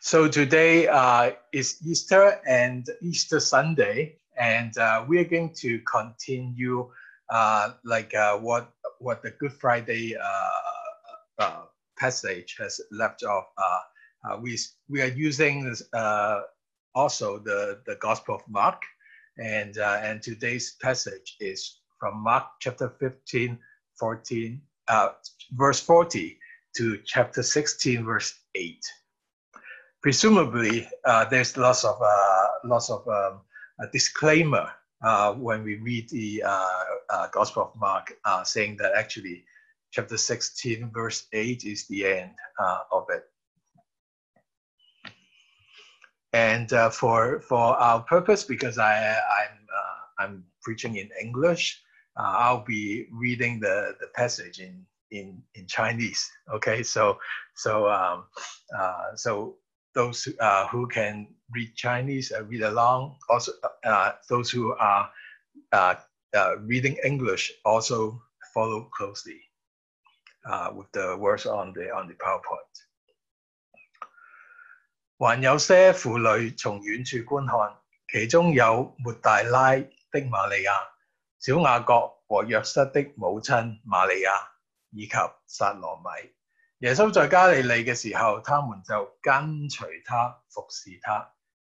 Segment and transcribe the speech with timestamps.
[0.00, 6.88] So today uh, is Easter and Easter Sunday, and uh, we are going to continue
[7.30, 11.62] uh, like uh, what what the Good Friday uh, uh,
[11.98, 13.46] passage has left off.
[14.40, 14.56] we
[14.88, 15.82] we are using this,
[16.94, 18.80] also the the Gospel of Mark,
[19.36, 23.58] and and today's passage is from Mark chapter 15,
[23.98, 24.62] 14,
[25.54, 26.38] verse 40
[26.76, 28.78] to chapter 16, verse 8
[30.02, 33.40] presumably uh, there's lots of uh, lots of um,
[33.92, 34.70] disclaimer
[35.02, 39.44] uh, when we read the uh, uh, Gospel of Mark, uh, saying that actually
[39.90, 42.30] chapter 16 verse 8 is the end
[42.92, 43.24] of it.
[46.34, 49.58] And for for our purpose, because I I'm
[50.18, 51.80] I'm preaching in English,
[52.16, 56.30] I'll be reading the the passage in in in Chinese.
[56.52, 57.18] Okay, so
[57.54, 58.24] so um,
[59.16, 59.56] so
[59.97, 63.17] those uh, who can read Chinese uh, read along.
[63.29, 63.51] Also,
[63.83, 65.09] uh, those who are
[65.71, 65.95] uh,
[66.35, 68.21] uh, reading English also
[68.53, 69.39] follow closely
[70.45, 72.69] uh, with the words on the on the PowerPoint.
[75.19, 77.77] 还有些妇女从远处观看，
[78.11, 80.73] 其中有抹大拉的玛利亚、
[81.39, 81.93] 小雅各
[82.27, 84.47] 和约瑟的母亲玛利亚，
[84.91, 85.13] 以及
[85.45, 86.33] 撒罗米。
[86.79, 91.33] 耶穌在加利利嘅時候，他們就跟隨他服侍他。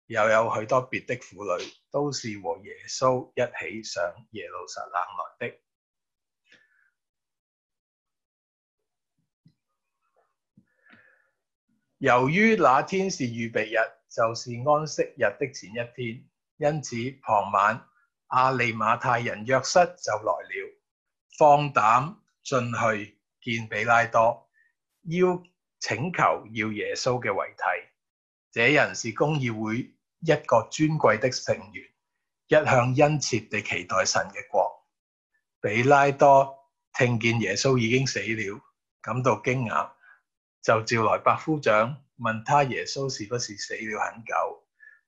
[0.07, 5.59] 又有許多別的婦女，都是和耶穌一起上耶路撒冷來的。
[11.97, 17.85] 由於那天是預備日，就是安息日的前一天，因此傍晚
[18.29, 20.79] 亞利馬太人約瑟就來了，
[21.37, 24.40] 放膽進去見比拉多。
[25.07, 25.41] 要
[25.79, 27.87] 請求要耶穌嘅遺體，
[28.51, 31.85] 這人是公議會一個尊貴的成員，
[32.47, 34.85] 一向殷切地期待神嘅國。
[35.61, 36.57] 比拉多
[36.93, 38.59] 聽見耶穌已經死了，
[39.01, 39.91] 感到驚訝，
[40.61, 44.63] 就召來百夫長問他耶穌是不是死了很久。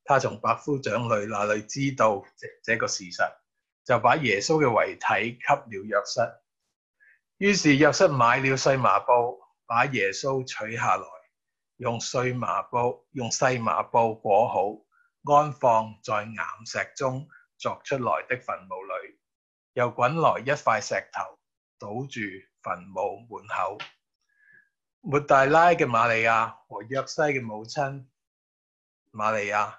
[0.06, 3.34] 他從百夫長裏那裏知道這這個事實，
[3.84, 6.42] 就把耶穌嘅遺體給了約瑟。
[7.38, 9.43] 於是約瑟買了細麻布。
[9.74, 11.06] 把耶穌取下來，
[11.78, 14.86] 用碎麻布、用細麻布裹好，
[15.34, 16.36] 安放在岩
[16.66, 17.28] 石中
[17.60, 19.18] 鑿出來的墳墓裏，
[19.74, 21.40] 又滾來一塊石頭，
[21.78, 22.20] 堵住
[22.64, 23.78] 墳墓門口。
[25.02, 28.06] 抹大拉嘅瑪利亞和約西嘅母親
[29.14, 29.76] 瑪利亞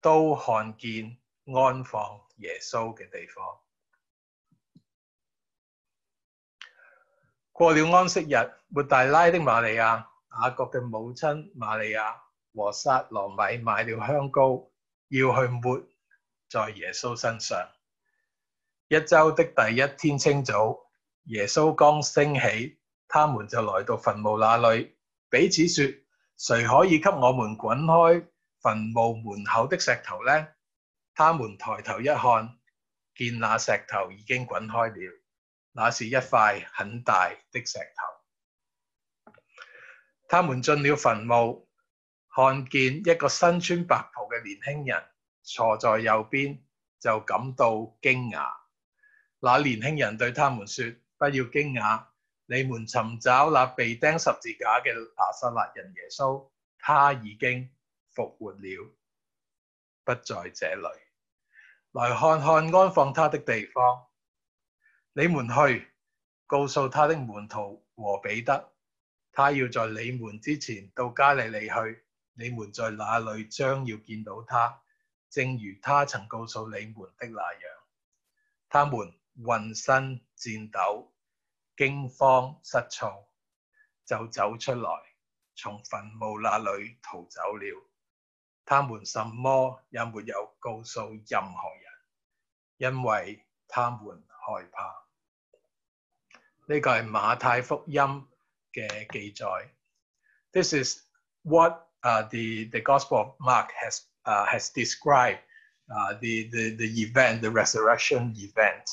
[0.00, 3.60] 都看見安放耶穌嘅地方。
[7.52, 8.34] 過了安息日，
[8.68, 10.04] 抹大拉的瑪利亞、
[10.40, 12.14] 雅各嘅母親瑪利亞
[12.54, 14.70] 和撒羅米買了香膏，
[15.08, 15.80] 要去抹
[16.48, 17.68] 在耶穌身上。
[18.88, 20.78] 一周的第一天清早，
[21.24, 22.78] 耶穌剛升起，
[23.08, 24.94] 他們就來到墳墓那裏，
[25.28, 25.84] 彼此說：
[26.36, 28.26] 誰可以給我們滾開
[28.62, 30.48] 墳墓門口的石頭呢？
[31.14, 32.56] 他們抬頭一看，
[33.16, 35.12] 見那石頭已經滾開了。
[35.72, 39.32] 那是一塊很大的石頭。
[40.28, 41.68] 他們進了墳墓，
[42.34, 45.04] 看見一個身穿白袍嘅年輕人
[45.42, 46.60] 坐在右邊，
[47.00, 48.52] 就感到驚訝。
[49.40, 50.84] 那年輕人對他們說：
[51.16, 52.04] 不要驚訝，
[52.46, 57.70] 你們尋找那被釘十字架嘅拿撒勒人耶穌，他已經
[58.14, 58.94] 復活了，
[60.04, 60.88] 不在這裏。
[61.92, 64.08] 來看看安放他的地方。
[65.12, 65.90] 你們去
[66.46, 68.72] 告訴他的門徒和彼得，
[69.32, 72.04] 他要在你們之前到加利利去，
[72.34, 74.80] 你們在那裏將要見到他，
[75.28, 77.78] 正如他曾告訴你們的那樣。
[78.68, 81.12] 他們渾身顫抖，
[81.76, 83.28] 驚慌失措，
[84.06, 84.90] 就走出來，
[85.56, 87.88] 從墳墓那裏逃走了。
[88.64, 95.01] 他們什麼也沒有告訴任何人，因為他們害怕。
[96.66, 98.02] 呢个系马太福音
[98.72, 99.68] 嘅记载。
[100.52, 101.02] This is
[101.42, 105.40] what uh, the the Gospel of Mark has uh, has described
[105.90, 108.84] uh, the, the the event, the resurrection event,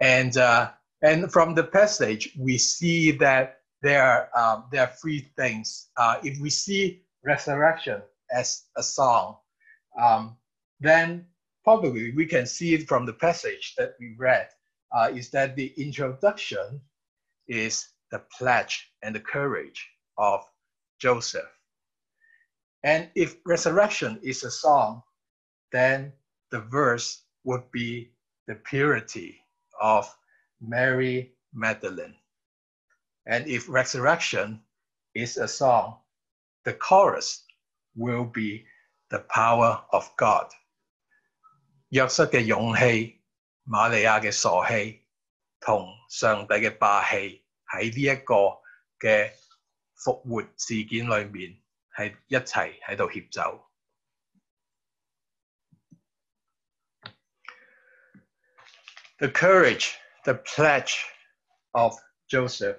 [0.00, 0.70] and uh,
[1.02, 5.88] and from the passage we see that there are um, there are three things.
[5.96, 8.00] Uh, if we see resurrection
[8.30, 9.36] as a song,
[10.00, 10.36] um,
[10.80, 11.26] then
[11.62, 14.48] probably we can see it from the passage that we read.
[14.94, 16.80] Uh, is that the introduction
[17.48, 20.44] is the pledge and the courage of
[20.98, 21.50] Joseph.
[22.82, 25.02] And if resurrection is a song,
[25.72, 26.12] then
[26.50, 28.12] the verse would be
[28.46, 29.40] the purity
[29.80, 30.14] of
[30.60, 32.14] Mary Magdalene.
[33.26, 34.60] And if resurrection
[35.14, 35.98] is a song,
[36.64, 37.44] the chorus
[37.96, 38.66] will be
[39.10, 40.50] the power of God.
[41.90, 43.22] 约瑟嘅勇气、
[43.66, 45.02] 玛利亚嘅傻气，
[45.60, 48.60] 同上帝嘅霸气喺呢一个
[48.98, 49.32] 嘅
[49.96, 51.60] 复活事件里面
[51.96, 53.70] 系一齐喺度协奏。
[59.18, 59.92] The courage,
[60.24, 60.96] the pledge
[61.72, 61.94] of
[62.28, 62.78] Joseph.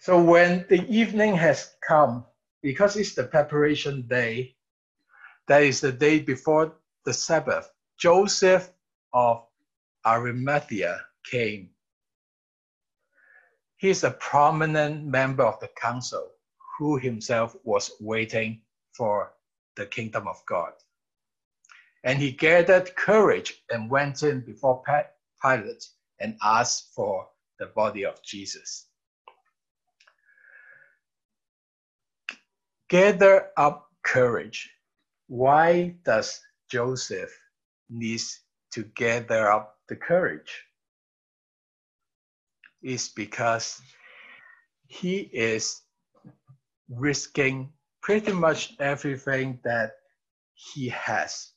[0.00, 2.24] So when the evening has come,
[2.60, 4.56] because it's the preparation day,
[5.46, 6.74] that is the day before
[7.04, 8.69] the Sabbath, Joseph
[9.11, 9.43] of
[10.05, 11.71] Arimathea came.
[13.77, 16.31] He's a prominent member of the council
[16.77, 18.61] who himself was waiting
[18.95, 19.33] for
[19.75, 20.73] the kingdom of God.
[22.03, 24.83] And he gathered courage and went in before
[25.41, 25.87] Pilate
[26.19, 27.27] and asked for
[27.59, 28.87] the body of Jesus.
[32.89, 34.69] Gather up courage.
[35.27, 36.39] Why does
[36.69, 37.35] Joseph
[37.89, 38.21] need
[38.71, 40.63] to gather up the courage?
[42.81, 43.81] Is because
[44.87, 45.81] he is
[46.89, 49.93] risking pretty much everything that
[50.53, 51.51] he has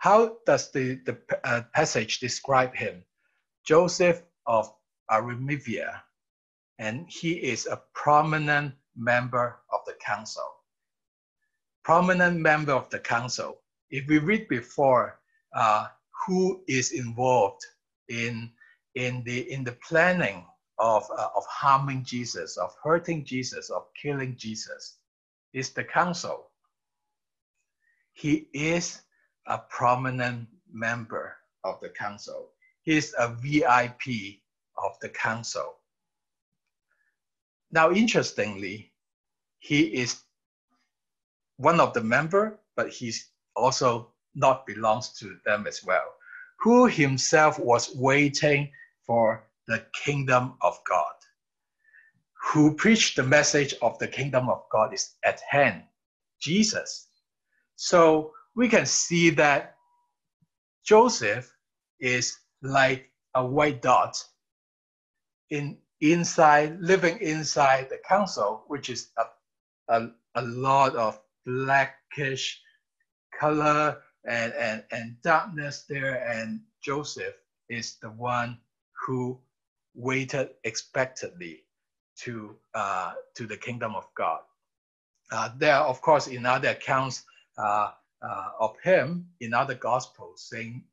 [0.00, 3.04] how does the, the uh, passage describe him?
[3.66, 4.72] Joseph of
[5.12, 6.02] Arimathea,
[6.78, 10.48] and he is a prominent member of the council.
[11.84, 13.60] Prominent member of the council.
[13.90, 15.18] If we read before,
[15.54, 15.88] uh,
[16.26, 17.64] who is involved
[18.08, 18.50] in,
[18.94, 20.44] in, the, in the planning
[20.78, 24.98] of, uh, of harming Jesus, of hurting Jesus, of killing Jesus,
[25.52, 26.50] is the council.
[28.12, 29.02] He is
[29.46, 32.50] a prominent member of the council.
[32.82, 34.40] He's a VIP
[34.76, 35.76] of the council.
[37.72, 38.92] Now, interestingly,
[39.58, 40.22] he is
[41.56, 43.29] one of the member, but he's
[43.60, 46.14] also not belongs to them as well,
[46.60, 48.70] who himself was waiting
[49.06, 51.14] for the kingdom of God,
[52.52, 55.82] who preached the message of the kingdom of God is at hand,
[56.40, 57.08] Jesus.
[57.76, 59.76] So we can see that
[60.84, 61.52] Joseph
[62.00, 64.22] is like a white dot
[65.50, 69.24] in inside, living inside the council, which is a,
[69.94, 72.60] a, a lot of blackish
[73.40, 76.16] color and, and, and darkness there.
[76.30, 77.34] And Joseph
[77.70, 78.58] is the one
[79.06, 79.40] who
[79.94, 81.64] waited expectantly
[82.18, 84.40] to, uh, to the kingdom of God.
[85.32, 87.24] Uh, there, of course, in other accounts,
[87.58, 87.92] uh,
[88.22, 90.84] uh, of him in other gospels, saying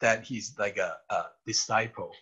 [0.00, 2.12] that he's like a, a disciple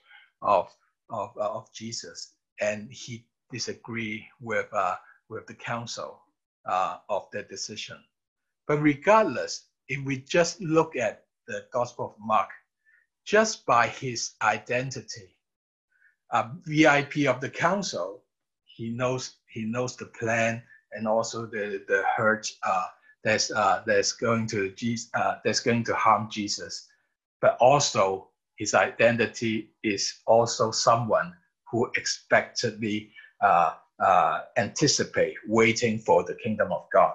[0.43, 0.69] of,
[1.11, 4.97] of, uh, of Jesus, and he disagree with, uh,
[5.29, 6.21] with the council
[7.11, 7.99] of their decision.
[8.67, 12.49] But regardless, if we just look at the Gospel of Mark,
[13.25, 15.37] just by his identity,
[16.31, 18.23] a VIP of the council,
[18.65, 22.87] he knows he knows the plan and also the the hurt uh,
[23.23, 24.75] that's uh, that's going to
[25.15, 26.89] uh, that's going to harm Jesus,
[27.41, 31.35] but also his identity is also someone
[31.71, 37.15] who expectedly uh, uh, anticipate waiting for the kingdom of God.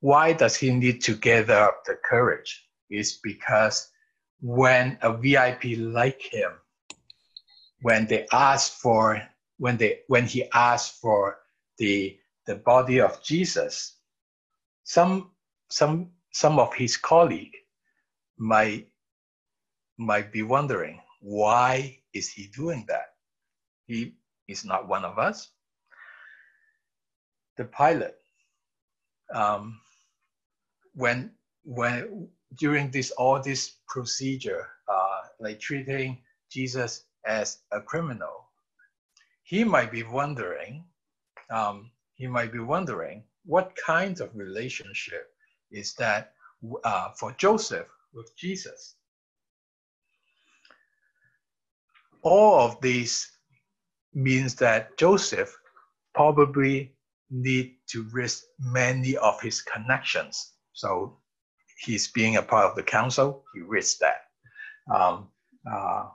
[0.00, 2.64] Why does he need to gather up the courage?
[2.90, 3.90] Is because
[4.40, 6.52] when a VIP like him,
[7.82, 9.22] when they ask for
[9.58, 11.38] when they when he asked for
[11.78, 13.96] the the body of Jesus,
[14.84, 15.32] some
[15.68, 17.56] some some of his colleague
[18.38, 18.88] might
[19.98, 23.14] might be wondering why is he doing that?
[23.86, 24.14] He
[24.46, 25.50] is not one of us.
[27.56, 28.14] The Pilate.
[29.34, 29.80] um,
[30.98, 31.30] when
[31.64, 32.28] when
[32.58, 36.18] during this all this procedure, uh, like treating
[36.50, 38.48] Jesus as a criminal,
[39.44, 40.84] he might be wondering
[41.50, 45.30] um, you might be wondering what kind of relationship
[45.70, 46.32] is that
[46.84, 48.96] uh, for Joseph with Jesus?
[52.22, 53.30] All of these
[54.12, 55.56] means that Joseph
[56.14, 56.92] probably
[57.30, 60.54] need to risk many of his connections.
[60.78, 61.18] So
[61.84, 64.20] he's being a part of the council, he risks that.
[64.94, 65.28] Um,
[65.68, 66.06] uh,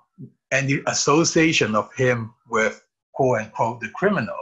[0.51, 2.81] and the association of him with
[3.13, 4.39] quote unquote the criminal.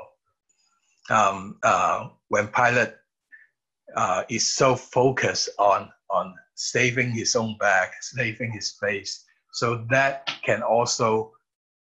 [1.10, 2.94] Um, uh, when Pilate
[3.96, 10.30] uh, is so focused on on saving his own back, saving his face, so that
[10.46, 11.32] can also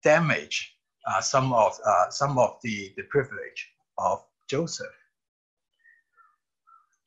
[0.03, 0.75] damage
[1.07, 4.19] uh, some of uh, some of the, the privilege of
[4.49, 4.97] Joseph.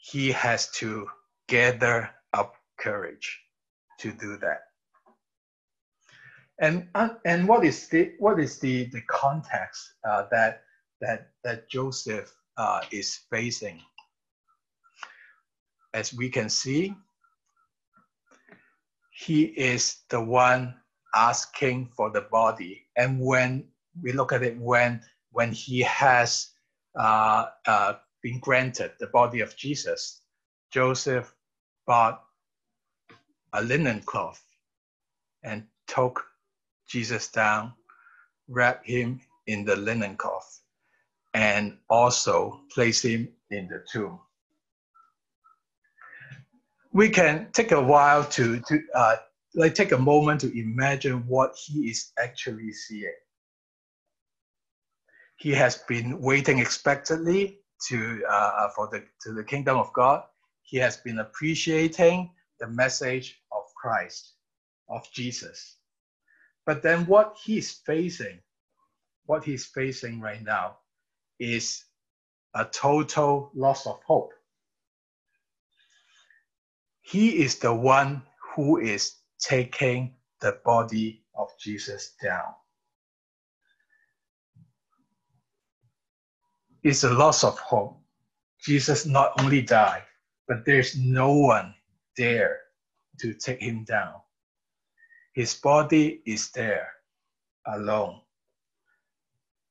[0.00, 1.06] He has to
[1.46, 3.38] gather up courage
[3.98, 4.62] to do that.
[6.58, 10.62] And uh, and what is the what is the the context uh, that
[11.00, 13.80] that that Joseph uh, is facing?
[15.94, 16.94] As we can see,
[19.10, 20.74] he is the one
[21.14, 23.68] asking for the body, and when
[24.02, 25.00] we look at it, when
[25.32, 26.48] when he has
[26.98, 30.22] uh, uh, been granted the body of Jesus,
[30.70, 31.34] Joseph
[31.86, 32.22] bought
[33.52, 34.42] a linen cloth
[35.42, 36.24] and took
[36.88, 37.72] Jesus down,
[38.48, 40.60] wrapped him in the linen cloth,
[41.34, 44.20] and also placed him in the tomb.
[46.92, 49.16] We can take a while to, to uh,
[49.54, 53.14] like take a moment to imagine what he is actually seeing.
[55.36, 60.24] He has been waiting expectantly to uh, for the to the kingdom of God.
[60.62, 64.34] He has been appreciating the message of Christ,
[64.88, 65.76] of Jesus.
[66.66, 68.40] But then what he's facing,
[69.26, 70.76] what he's facing right now
[71.40, 71.84] is
[72.54, 74.32] a total loss of hope.
[77.02, 78.22] He is the one
[78.54, 82.54] who is taking the body of Jesus down.
[86.82, 87.98] It's a loss of hope.
[88.58, 90.02] Jesus not only died,
[90.48, 91.74] but there's no one
[92.16, 92.60] there
[93.20, 94.14] to take him down.
[95.34, 96.92] His body is there
[97.66, 98.20] alone.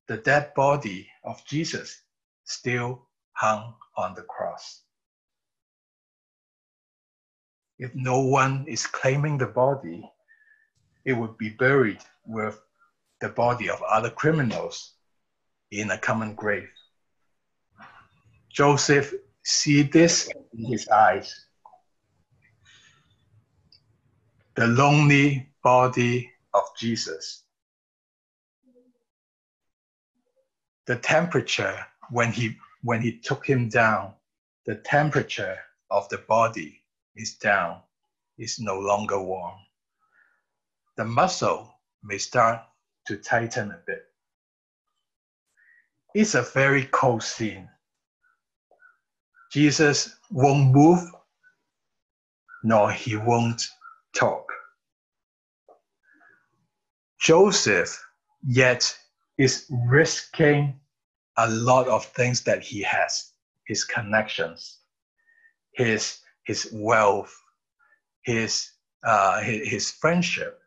[0.08, 2.02] The dead body of Jesus
[2.46, 4.82] still hung on the cross.
[7.80, 10.08] If no one is claiming the body,
[11.06, 12.60] it would be buried with
[13.22, 14.94] the body of other criminals
[15.72, 16.70] in a common grave.
[18.50, 19.14] Joseph
[19.44, 21.46] see this in his eyes.
[24.56, 27.44] The lonely body of Jesus.
[30.86, 34.14] The temperature when he when he took him down,
[34.66, 35.58] the temperature
[35.92, 36.82] of the body
[37.16, 37.82] is down,
[38.38, 39.58] is no longer warm.
[40.98, 42.62] The muscle may start
[43.08, 44.06] to tighten a bit.
[46.16, 47.70] It's a very cold scene.
[49.52, 51.02] Jesus won't move,
[52.64, 53.64] nor he won't
[54.16, 54.46] talk.
[57.20, 58.00] Joseph
[58.46, 58.98] yet
[59.38, 60.80] is risking
[61.38, 63.32] a lot of things that he has
[63.66, 64.80] his connections,
[65.74, 67.36] his, his wealth,
[68.24, 68.72] his,
[69.04, 70.60] uh, his, his friendship,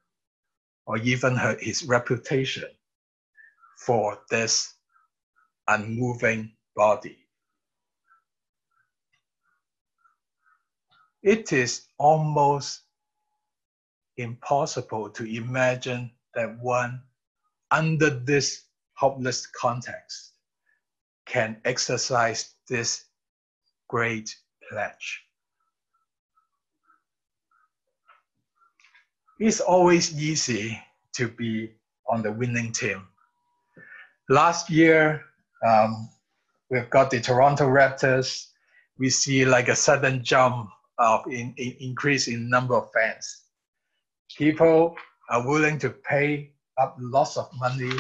[0.87, 2.69] or even her, his reputation
[3.85, 4.75] for this
[5.69, 7.22] unmoving body.
[11.23, 12.81] It is almost
[14.17, 17.03] impossible to imagine that one,
[17.71, 18.65] under this
[18.95, 20.33] hopeless context,
[21.25, 23.05] can exercise this
[23.89, 24.35] great
[24.69, 25.23] pledge.
[29.39, 30.81] It's always easy
[31.15, 31.73] to be
[32.09, 33.07] on the winning team.
[34.29, 35.23] Last year,
[35.65, 36.09] um,
[36.69, 38.49] we've got the Toronto Raptors.
[38.99, 43.43] We see like a sudden jump of in, in increase in number of fans.
[44.37, 44.97] People
[45.31, 47.93] are willing to pay up lots of money,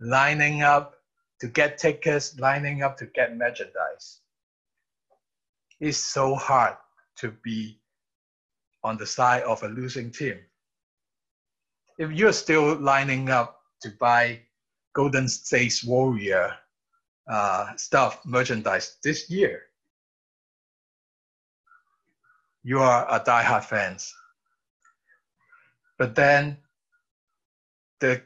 [0.00, 0.94] lining up
[1.40, 4.20] to get tickets, lining up to get merchandise.
[5.80, 6.76] It's so hard
[7.16, 7.80] to be
[8.84, 10.38] on the side of a losing team.
[11.98, 14.40] If you're still lining up to buy
[14.94, 16.54] Golden State Warrior
[17.28, 19.62] uh, stuff, merchandise this year,
[22.62, 24.14] you are a diehard fans.
[25.98, 26.58] But then
[28.00, 28.22] the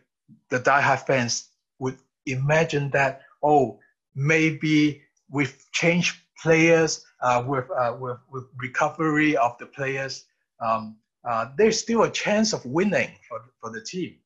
[0.51, 3.79] the diehard fans would imagine that oh
[4.15, 10.25] maybe we've changed players uh, with, uh, with with recovery of the players
[10.61, 10.97] um,
[11.29, 14.17] uh, there's still a chance of winning for, for the team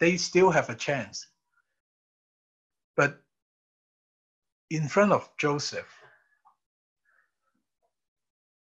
[0.00, 1.26] they still have a chance
[2.96, 3.20] but
[4.70, 6.01] in front of joseph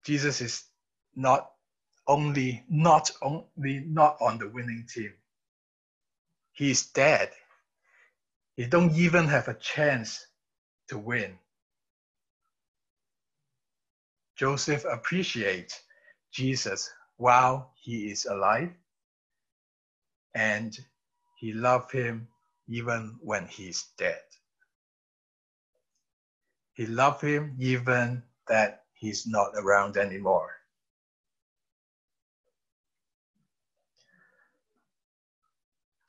[0.04, 0.64] jesus is
[1.14, 1.50] not
[2.10, 5.14] only not only not on the winning team.
[6.52, 7.30] He's dead.
[8.56, 10.26] He don't even have a chance
[10.88, 11.38] to win.
[14.36, 15.80] Joseph appreciates
[16.32, 18.72] Jesus while he is alive,
[20.34, 20.76] and
[21.38, 22.28] he loved him
[22.68, 24.20] even when he's dead.
[26.74, 30.50] He loved him even that he's not around anymore.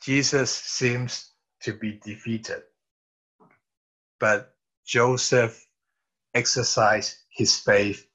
[0.03, 1.31] Jesus seems
[1.61, 2.63] to be defeated,
[4.19, 4.53] but
[4.85, 5.65] Joseph
[6.33, 8.05] exercised his faith.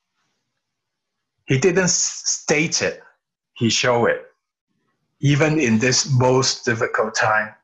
[1.47, 3.03] He didn't state it,
[3.55, 4.27] he showed it.
[5.21, 7.55] Even in this most difficult time,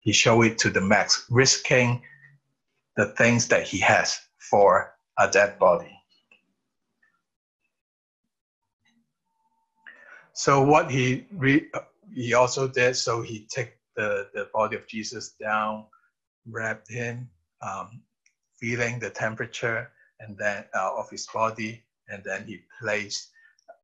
[0.00, 2.02] he showed it to the max, risking
[2.96, 5.99] the things that he has for a dead body.
[10.40, 11.68] So what he re,
[12.14, 15.84] he also did, so he took the, the body of Jesus down,
[16.48, 17.28] wrapped him,
[17.60, 18.00] um,
[18.58, 23.28] feeling the temperature and then uh, of his body, and then he placed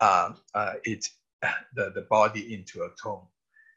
[0.01, 1.07] um, uh, it
[1.75, 3.29] the, the body into a tomb.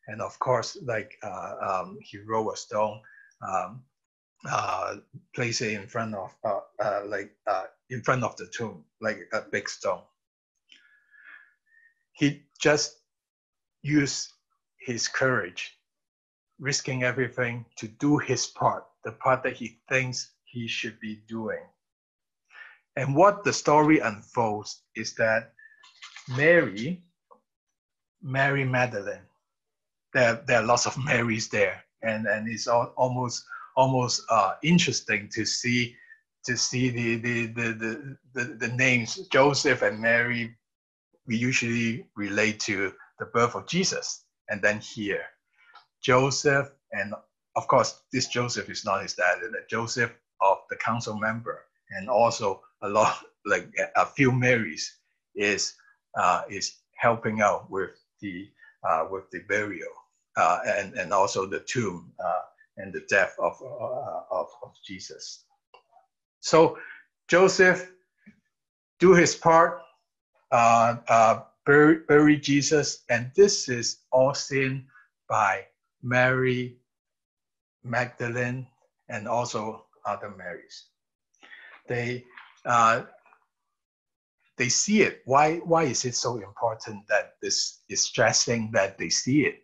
[0.07, 3.01] And of course, like uh, um, he rolled a stone,
[3.45, 3.83] um,
[4.49, 4.95] uh,
[5.35, 9.27] place it in front of uh, uh, like uh, in front of the tomb, like
[9.33, 10.03] a big stone.
[12.19, 12.97] He just
[13.81, 14.33] used
[14.77, 15.79] his courage,
[16.59, 21.63] risking everything to do his part, the part that he thinks he should be doing.
[22.97, 25.53] And what the story unfolds is that
[26.27, 27.01] Mary,
[28.21, 29.25] Mary Magdalene,
[30.13, 33.45] there, there are lots of Marys there, and, and it's all, almost
[33.77, 35.95] almost uh, interesting to see
[36.43, 40.53] to see the the, the the, the the names Joseph and Mary.
[41.29, 45.25] We usually relate to the birth of Jesus, and then here,
[46.03, 47.13] Joseph, and
[47.55, 49.39] of course, this Joseph is not his dad.
[49.69, 54.97] Joseph of the council member, and also a lot like a few Marys
[55.35, 55.75] is
[56.17, 58.49] uh, is helping out with the
[58.89, 59.93] uh, with the burial
[60.37, 62.41] uh, and and also the tomb uh,
[62.77, 65.45] and the death of, uh, of, of Jesus.
[66.41, 66.79] So
[67.29, 67.91] Joseph
[68.99, 69.81] do his part,
[70.51, 74.87] uh, uh, bury, bury Jesus, and this is all seen
[75.27, 75.65] by
[76.01, 76.77] Mary
[77.83, 78.67] Magdalene
[79.09, 80.85] and also other Marys.
[81.87, 82.25] They
[82.65, 83.03] uh,
[84.57, 85.21] they see it.
[85.25, 89.63] Why why is it so important that this is stressing that they see it?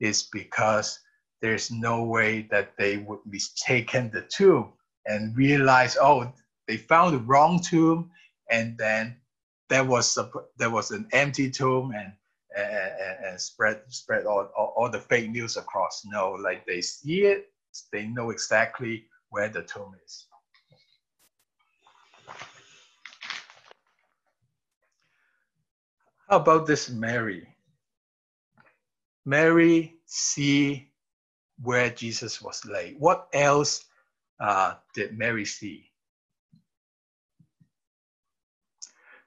[0.00, 0.98] Is because
[1.40, 4.72] there's no way that they would mistaken the tomb
[5.06, 6.32] and realize, oh,
[6.66, 8.10] they found the wrong tomb,
[8.50, 9.16] and then
[9.68, 12.12] there was a, there was an empty tomb, and
[12.56, 16.04] and, and spread spread all, all, all the fake news across.
[16.04, 17.52] No, like they see it,
[17.92, 20.26] they know exactly where the tomb is.
[26.28, 27.46] How about this Mary?
[29.26, 30.90] Mary see
[31.62, 32.96] where Jesus was laid.
[32.98, 33.84] What else
[34.40, 35.90] uh, did Mary see?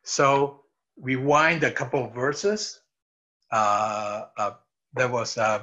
[0.07, 0.63] So
[0.95, 2.79] we wind a couple of verses.
[3.51, 4.51] Uh, uh,
[4.93, 5.61] there was uh,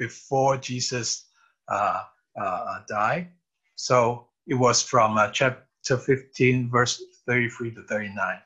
[0.00, 1.26] before Jesus
[1.68, 2.02] uh,
[2.38, 3.28] uh, died.
[3.76, 8.38] So it was from chapter 15, verse 33 to 39.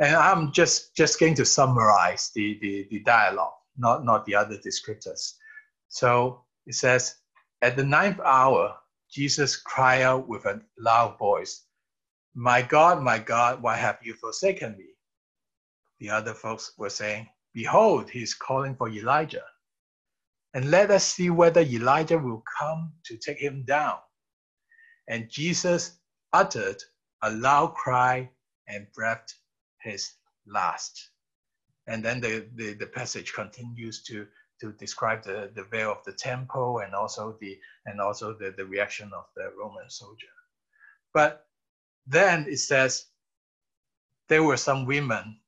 [0.00, 4.58] And I'm just, just going to summarize the, the, the dialogue, not, not the other
[4.58, 5.36] descriptors.
[5.88, 7.14] So it says,
[7.62, 8.76] At the ninth hour,
[9.10, 11.64] Jesus cried out with a loud voice,
[12.34, 14.86] My God, my God, why have you forsaken me?
[16.00, 19.44] The other folks were saying, Behold, he is calling for Elijah.
[20.54, 23.98] And let us see whether Elijah will come to take him down.
[25.08, 25.98] And Jesus
[26.32, 26.82] uttered
[27.22, 28.30] a loud cry
[28.68, 29.34] and breathed
[29.80, 30.12] his
[30.46, 31.10] last.
[31.86, 34.26] And then the, the, the passage continues to
[34.60, 38.64] to describe the, the veil of the temple and also the and also the, the
[38.64, 40.28] reaction of the Roman soldier.
[41.12, 41.44] But
[42.06, 43.06] then it says
[44.28, 45.38] there were some women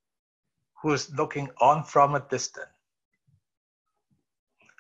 [0.82, 2.66] who was looking on from a distance,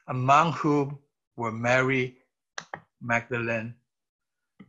[0.08, 0.98] among whom
[1.36, 2.16] were Mary
[3.00, 3.74] Magdalene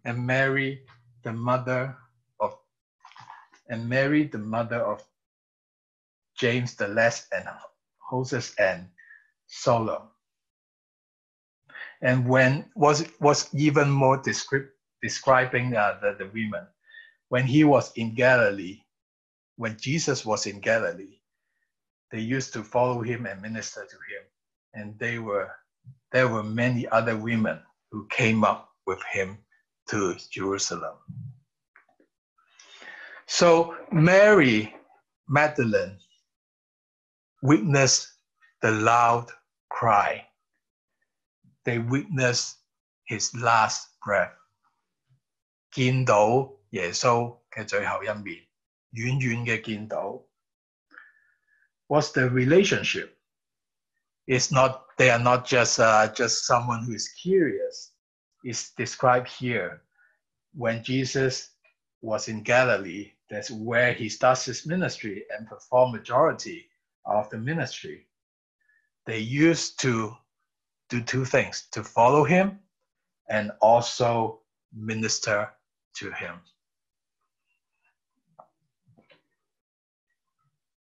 [0.05, 0.81] and Mary,
[1.23, 1.97] the mother
[2.39, 2.57] of
[3.69, 5.03] and Mary, the mother of
[6.37, 7.47] James the Less and
[8.09, 8.87] Joses and
[9.47, 10.05] Salome.
[12.01, 16.67] And when was was even more descript, describing uh, the, the women,
[17.29, 18.81] when he was in Galilee,
[19.57, 21.19] when Jesus was in Galilee,
[22.11, 24.23] they used to follow him and minister to him.
[24.73, 25.49] And they were
[26.11, 27.59] there were many other women
[27.91, 29.37] who came up with him
[29.89, 30.95] to Jerusalem.
[33.25, 34.73] So Mary
[35.27, 35.97] Magdalene
[37.41, 38.07] witnessed
[38.61, 39.27] the loud
[39.69, 40.25] cry.
[41.65, 42.57] They witnessed
[43.05, 44.33] his last breath.
[45.71, 48.46] 見到耶稣嘅最后一面，
[48.92, 50.22] 远远嘅见到。
[51.88, 53.10] What's the relationship?
[54.26, 57.90] It's not they are not just uh, just someone who is curious.
[58.44, 59.82] It's described here
[60.54, 61.50] when Jesus
[62.00, 63.12] was in Galilee.
[63.28, 66.68] That's where he starts his ministry and perform majority
[67.04, 68.06] of the ministry.
[69.06, 70.16] They used to
[70.88, 72.60] do two things: to follow him
[73.28, 74.40] and also
[74.72, 75.50] minister
[75.96, 76.40] to him.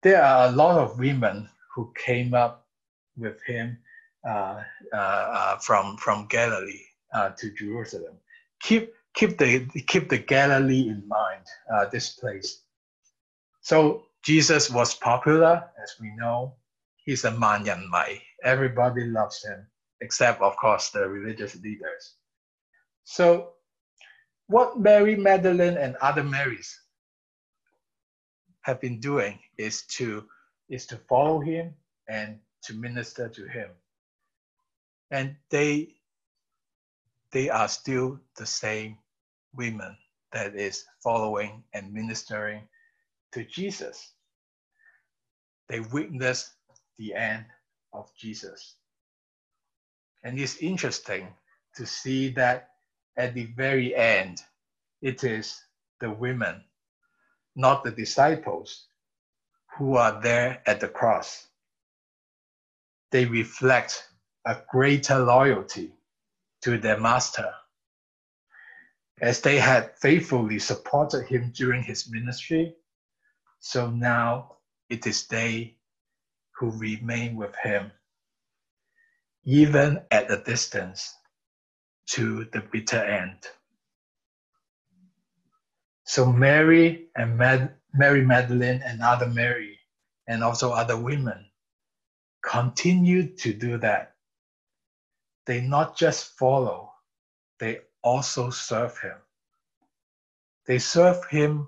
[0.03, 2.67] There are a lot of women who came up
[3.17, 3.77] with him
[4.27, 8.15] uh, uh, uh, from from Galilee uh, to Jerusalem.
[8.61, 11.45] Keep keep the keep the Galilee in mind.
[11.71, 12.63] Uh, this place.
[13.61, 16.55] So Jesus was popular, as we know.
[16.97, 18.21] He's a man mai.
[18.43, 19.67] Everybody loves him,
[20.01, 22.15] except of course the religious leaders.
[23.03, 23.53] So,
[24.47, 26.80] what Mary Magdalene and other Marys
[28.63, 30.25] have been doing is to
[30.69, 31.73] is to follow him
[32.09, 33.69] and to minister to him.
[35.11, 35.95] And they
[37.31, 38.97] they are still the same
[39.55, 39.97] women
[40.33, 42.61] that is following and ministering
[43.33, 44.13] to Jesus.
[45.69, 46.51] They witness
[46.97, 47.45] the end
[47.93, 48.75] of Jesus.
[50.23, 51.27] And it's interesting
[51.75, 52.69] to see that
[53.17, 54.41] at the very end,
[55.01, 55.59] it is
[55.99, 56.63] the women,
[57.55, 58.87] not the disciples,
[59.77, 61.47] who are there at the cross.
[63.11, 64.07] They reflect
[64.45, 65.93] a greater loyalty
[66.63, 67.53] to their master.
[69.21, 72.75] As they had faithfully supported him during his ministry,
[73.59, 74.57] so now
[74.89, 75.77] it is they
[76.57, 77.91] who remain with him,
[79.43, 81.15] even at a distance
[82.07, 83.47] to the bitter end.
[86.05, 89.79] So Mary and Mad- Mary Magdalene and other Mary
[90.27, 91.45] and also other women
[92.43, 94.15] continued to do that.
[95.45, 96.91] They not just follow,
[97.59, 99.17] they also serve him.
[100.67, 101.67] They serve him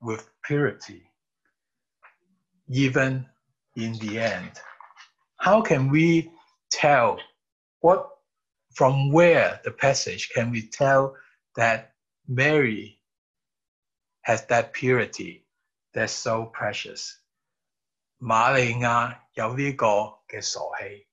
[0.00, 1.10] with purity,
[2.68, 3.26] even
[3.76, 4.52] in the end.
[5.38, 6.30] How can we
[6.70, 7.18] tell
[7.80, 8.10] what
[8.74, 11.16] from where the passage can we tell
[11.56, 11.94] that
[12.28, 12.98] Mary
[14.23, 15.45] has that purity
[15.93, 17.15] that's so precious？
[18.19, 19.85] 玛利亚有呢个
[20.27, 21.07] 嘅傻气，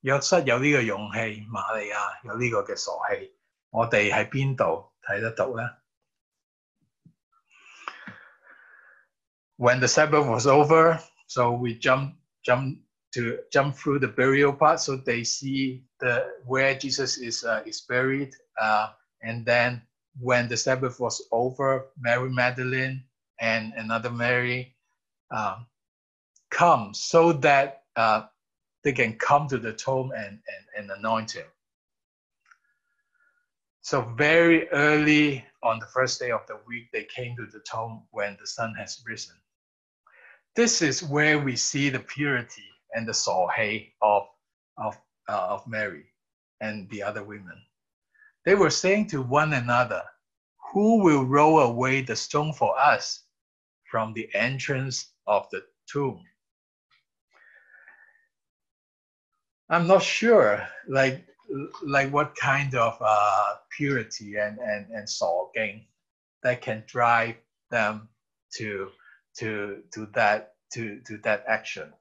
[0.00, 3.32] 约瑟有呢个勇气，玛利亚有呢个嘅傻气，
[3.70, 5.70] 我哋喺边度睇得到咧？
[9.58, 12.78] When the Sabbath was over, so we jump jump
[13.12, 17.80] to jump through the burial part so they see the where Jesus is uh, is
[17.80, 18.34] buried.
[18.60, 18.88] Uh,
[19.22, 19.80] and then
[20.19, 23.03] when the Sabbath was over, Mary Magdalene
[23.39, 24.75] and another Mary
[25.31, 25.65] um,
[26.49, 28.23] come so that uh,
[28.83, 30.39] they can come to the tomb and,
[30.77, 31.45] and, and anoint him.
[33.81, 38.03] So very early on the first day of the week, they came to the tomb
[38.11, 39.35] when the sun has risen.
[40.55, 44.27] This is where we see the purity and the sohe of,
[44.77, 44.97] of,
[45.29, 46.05] uh, of Mary
[46.59, 47.61] and the other women.
[48.45, 50.03] They were saying to one another,
[50.73, 53.23] Who will roll away the stone for us
[53.89, 56.23] from the entrance of the tomb?
[59.69, 61.25] I'm not sure, like,
[61.83, 65.07] like what kind of uh, purity and, and, and
[65.55, 65.85] gain
[66.43, 67.35] that can drive
[67.69, 68.09] them
[68.55, 68.89] to,
[69.37, 71.93] to, to, that, to, to that action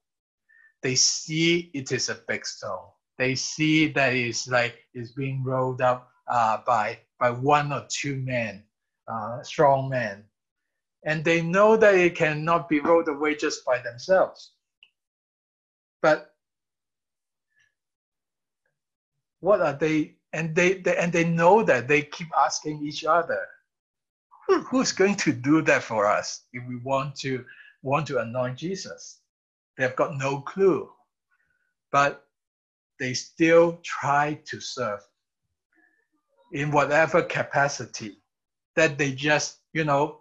[0.83, 2.89] they see it is a big stone.
[3.19, 8.17] They see that it's like it's being rolled up uh, by by one or two
[8.17, 8.65] men,
[9.09, 10.25] uh, strong men,
[11.05, 14.53] and they know that it cannot be rolled away just by themselves.
[16.03, 16.35] But
[19.41, 20.17] what are they?
[20.33, 23.47] And they, they and they know that they keep asking each other,
[24.47, 27.45] Who, who's going to do that for us if we want to
[27.83, 29.21] want to anoint Jesus?
[29.79, 30.91] They've got no clue,
[31.93, 32.27] but
[33.01, 35.01] they still try to serve
[36.53, 38.19] in whatever capacity
[38.77, 40.21] that they just, you know,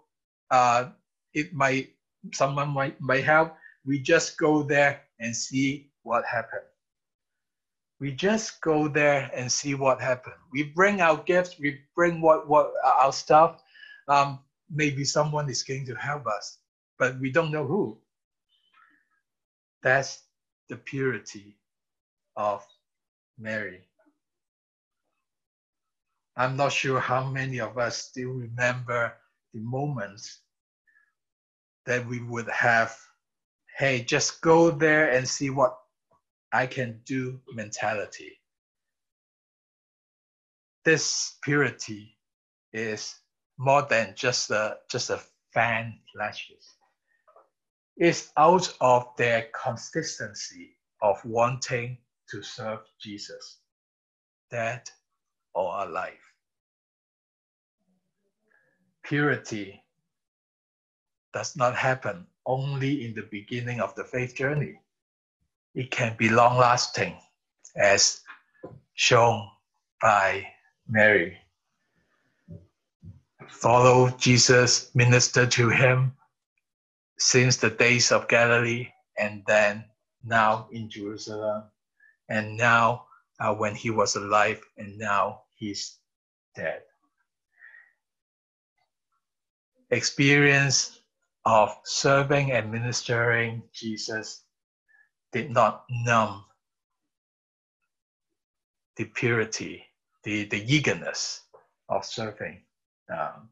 [0.51, 0.89] uh,
[1.33, 1.89] it might,
[2.33, 6.61] someone might, might help we just go there and see what happened.
[7.99, 10.35] We just go there and see what happened.
[10.53, 13.61] We bring our gifts, we bring what, what our stuff.
[14.07, 14.39] Um,
[14.69, 16.59] maybe someone is going to help us,
[16.97, 17.97] but we don't know who.
[19.83, 20.23] That's
[20.69, 21.57] the purity
[22.35, 22.65] of
[23.37, 23.88] Mary.
[26.37, 29.13] I'm not sure how many of us still remember
[29.53, 30.41] the moments
[31.85, 32.95] that we would have,
[33.77, 35.77] hey, just go there and see what
[36.51, 38.39] I can do mentality.
[40.85, 42.17] This purity
[42.73, 43.15] is
[43.57, 45.21] more than just a just a
[45.53, 46.65] fan flashes.
[47.97, 51.97] It's out of their consistency of wanting
[52.29, 53.57] to serve Jesus,
[55.55, 56.13] dead or alive.
[59.03, 59.83] Purity
[61.33, 64.79] does not happen only in the beginning of the faith journey.
[65.75, 67.17] It can be long lasting,
[67.75, 68.21] as
[68.95, 69.47] shown
[70.01, 70.47] by
[70.87, 71.37] Mary.
[73.49, 76.13] Follow Jesus, minister to him
[77.19, 79.85] since the days of Galilee, and then
[80.23, 81.63] now in Jerusalem,
[82.29, 83.07] and now
[83.39, 85.97] uh, when he was alive, and now he's
[86.55, 86.81] dead.
[89.91, 90.99] Experience
[91.45, 94.43] of serving and ministering Jesus
[95.31, 96.45] did not numb
[98.97, 99.85] the purity,
[100.23, 101.41] the, the eagerness
[101.87, 102.61] of serving
[103.09, 103.49] um,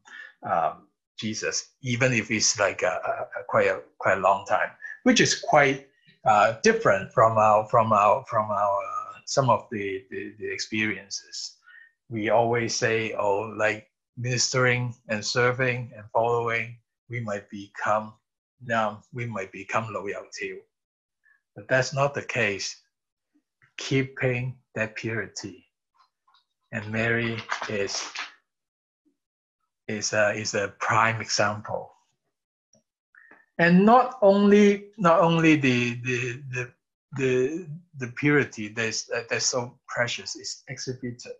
[0.48, 0.72] um,
[1.18, 3.00] Jesus, even if it's like a,
[3.36, 4.70] a, a, quite a quite a long time,
[5.02, 5.88] which is quite
[6.24, 8.97] uh, different from our from our from our
[9.28, 11.56] some of the, the, the experiences.
[12.08, 13.86] We always say, oh, like
[14.16, 16.78] ministering and serving and following,
[17.10, 18.14] we might become
[18.64, 20.58] numb, we might become loyal to.
[21.54, 22.74] But that's not the case.
[23.76, 25.66] Keeping that purity.
[26.72, 27.36] And Mary
[27.68, 28.02] is
[29.88, 31.92] is a, is a prime example.
[33.58, 36.72] And not only not only the the the
[37.16, 37.66] the,
[37.98, 41.32] the purity that's that's so precious is exhibited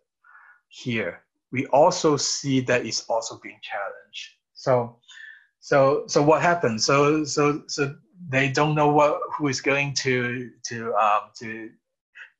[0.68, 1.22] here.
[1.52, 4.30] We also see that it's also being challenged.
[4.54, 4.98] So
[5.60, 6.84] so so what happens?
[6.84, 7.94] So so so
[8.28, 11.70] they don't know what who is going to to um to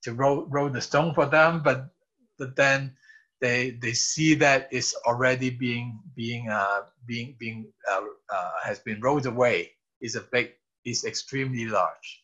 [0.03, 1.91] to roll roll the stone for them, but
[2.39, 2.97] but then
[3.41, 9.01] they they see that it's already being being uh, being being uh, uh, has been
[9.01, 9.73] rolled away.
[10.01, 10.53] Is a big
[10.85, 12.23] is extremely large.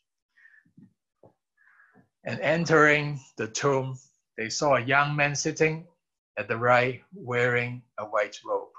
[2.24, 3.98] And entering the tomb,
[4.36, 5.86] they saw a young man sitting
[6.36, 8.72] at the right, wearing a white robe,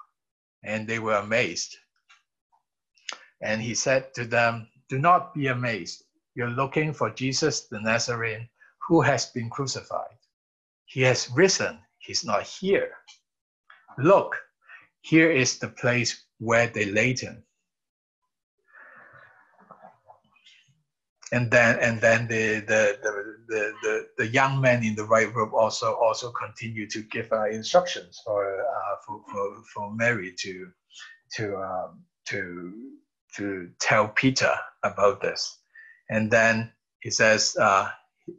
[0.64, 1.78] and they were amazed.
[3.42, 6.04] And he said to them, "Do not be amazed.
[6.36, 8.50] You're looking for Jesus the Nazarene,
[8.88, 10.18] who has been crucified.
[10.86, 12.92] He has risen he's not here.
[13.98, 14.36] Look,
[15.02, 17.45] here is the place where they laid him.
[21.32, 23.12] And then and then the the, the,
[23.48, 27.50] the, the, the young man in the white robe also also continued to give uh,
[27.50, 30.72] instructions for, uh, for, for for Mary to
[31.36, 32.74] to um, to
[33.38, 35.60] to tell Peter about this.
[36.10, 37.90] And then he says, uh,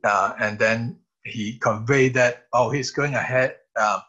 [0.05, 4.01] uh, and then he conveyed that oh he's going ahead um,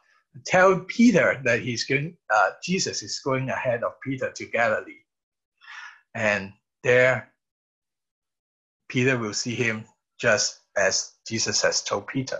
[0.45, 5.01] tell Peter that he's going uh, Jesus is going ahead of Peter to Galilee,
[6.13, 7.31] and there
[8.89, 9.85] Peter will see him
[10.19, 12.39] just as Jesus has told Peter,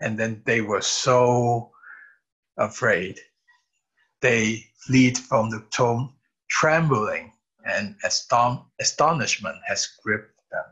[0.00, 1.72] and then they were so
[2.58, 3.18] afraid
[4.20, 6.14] they fled from the tomb
[6.48, 7.32] trembling
[7.66, 10.64] and aston- astonishment has gripped them.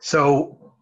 [0.00, 0.74] So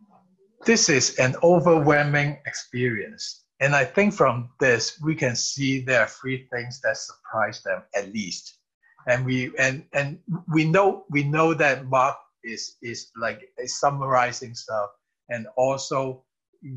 [0.66, 3.44] this is an overwhelming experience.
[3.60, 7.82] And I think from this, we can see there are three things that surprise them
[7.94, 8.58] at least.
[9.06, 10.18] And we and and
[10.52, 14.90] we know we know that Mark is is like is summarizing stuff.
[15.30, 16.24] And also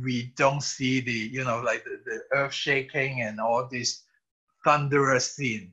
[0.02, 4.04] we don't see the, you know, like the, the earth shaking and all this
[4.66, 5.72] thunderous scene.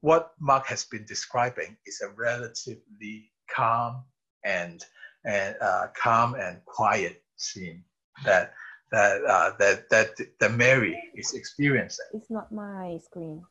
[0.00, 4.04] What Mark has been describing is a relatively calm
[4.44, 4.84] and
[5.24, 7.82] and uh, calm and quiet scene
[8.24, 8.54] that
[8.92, 12.06] that uh, that that that Mary is experiencing.
[12.14, 13.44] It's not my screen.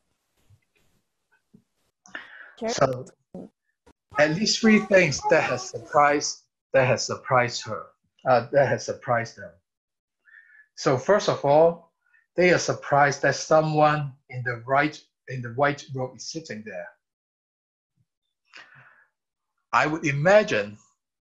[2.66, 3.06] So,
[4.20, 6.44] at least three things that has surprised
[6.74, 7.88] that has surprised her.
[8.26, 9.52] Uh, that has surprised them.
[10.76, 11.94] So first of all,
[12.36, 16.88] they are surprised that someone in the right in the white robe is sitting there.
[19.72, 20.78] I would imagine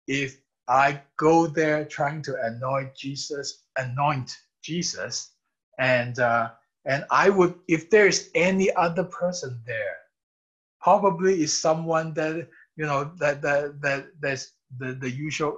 [0.08, 5.32] if I go there trying to anoint Jesus, anoint Jesus,
[5.80, 6.52] and uh,
[6.86, 9.98] and I would, if there's any other person there,
[10.84, 15.58] probably is someone that you know that that that that's the the usual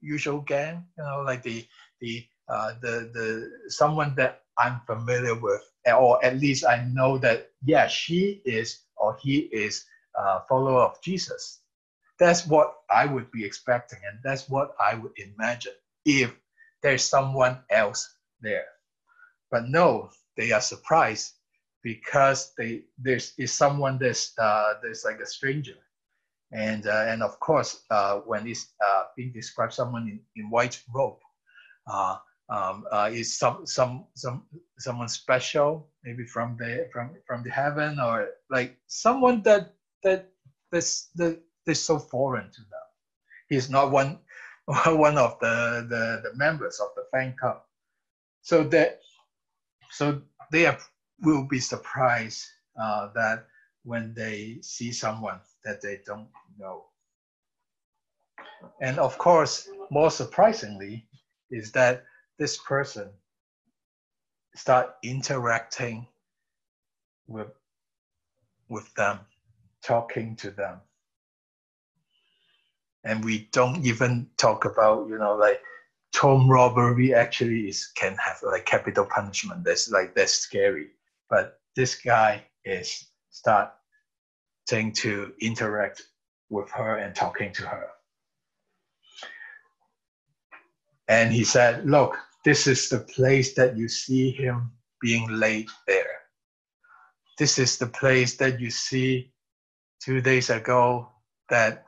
[0.00, 1.66] usual gang, you know, like the
[2.00, 7.50] the uh, the the someone that I'm familiar with, or at least I know that
[7.64, 9.84] yeah, she is or he is
[10.16, 11.60] a follower of Jesus.
[12.18, 15.74] That's what I would be expecting, and that's what I would imagine
[16.06, 16.32] if
[16.82, 18.66] there's someone else there.
[19.50, 21.32] But no, they are surprised
[21.84, 25.76] because they there's is someone that's uh, there's like a stranger,
[26.52, 30.82] and uh, and of course uh, when it's uh, being described someone in, in white
[30.92, 31.20] robe,
[31.86, 32.16] uh,
[32.48, 34.44] um, uh, is some some some
[34.78, 40.30] someone special maybe from the from from the heaven or like someone that that
[40.72, 42.86] that's that is so foreign to them.
[43.48, 44.18] He's not one
[44.86, 47.60] one of the, the, the members of the fan club.
[48.42, 49.00] So that
[49.90, 50.78] so they are,
[51.20, 52.46] will be surprised
[52.80, 53.46] uh, that
[53.84, 56.84] when they see someone that they don't know.
[58.80, 61.06] And of course, more surprisingly,
[61.50, 62.04] is that
[62.38, 63.10] this person
[64.54, 66.06] start interacting
[67.26, 67.48] with
[68.68, 69.20] with them,
[69.82, 70.80] talking to them.
[73.04, 75.60] And we don't even talk about you know like
[76.12, 79.64] tomb robbery actually is can have like capital punishment.
[79.64, 80.88] That's like that's scary
[81.34, 86.02] but this guy is starting to interact
[86.50, 87.88] with her and talking to her
[91.08, 94.70] and he said look this is the place that you see him
[95.00, 96.20] being laid there
[97.38, 99.32] this is the place that you see
[100.04, 101.08] two days ago
[101.50, 101.84] that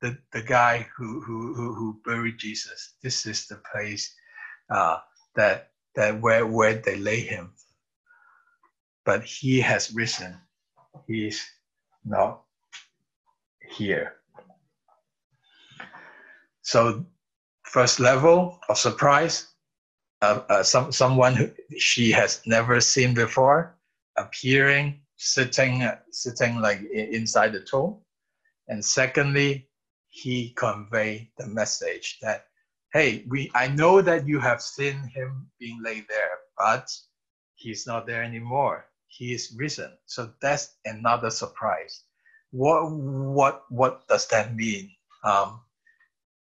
[0.00, 2.94] the, the guy who, who, who, who buried Jesus.
[3.02, 4.14] This is the place
[4.70, 4.98] uh,
[5.34, 7.52] that, that where, where they lay him.
[9.08, 10.36] But he has risen.
[11.06, 11.40] He's
[12.04, 12.44] not
[13.72, 14.16] here.
[16.60, 17.06] So
[17.62, 19.48] first level of surprise,
[20.20, 23.78] uh, uh, some, someone who she has never seen before
[24.18, 28.02] appearing, sitting, sitting like inside the tomb.
[28.68, 29.70] And secondly,
[30.08, 32.44] he conveyed the message that,
[32.92, 36.86] hey, we I know that you have seen him being laid there, but
[37.54, 38.84] he's not there anymore.
[39.08, 39.92] He is risen.
[40.06, 42.04] So that's another surprise.
[42.52, 44.90] What what what does that mean?
[45.24, 45.60] Um,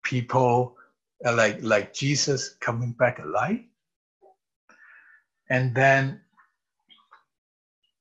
[0.04, 0.76] people
[1.24, 3.60] uh, like like Jesus coming back alive,
[5.50, 6.20] and then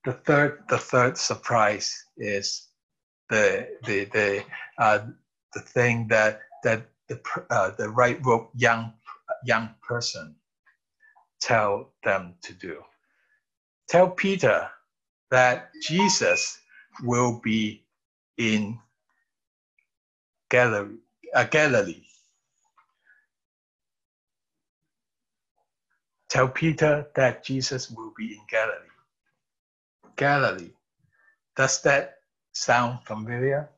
[0.06, 2.68] the third the third surprise is
[3.30, 4.46] the the the
[4.78, 5.00] uh,
[5.54, 8.94] the thing that that the uh, the right rope young
[9.46, 10.36] young person
[11.42, 12.82] tell them to do.
[13.94, 14.72] Tell Peter
[15.30, 16.60] that Jesus
[17.04, 17.86] will be
[18.40, 18.80] in
[20.50, 20.98] Galilee.
[21.36, 22.02] Uh, Galilee.
[26.28, 28.98] Tell Peter that Jesus will be in Galilee.
[30.16, 30.72] Galilee.
[31.56, 32.16] Does that
[32.52, 33.70] sound familiar?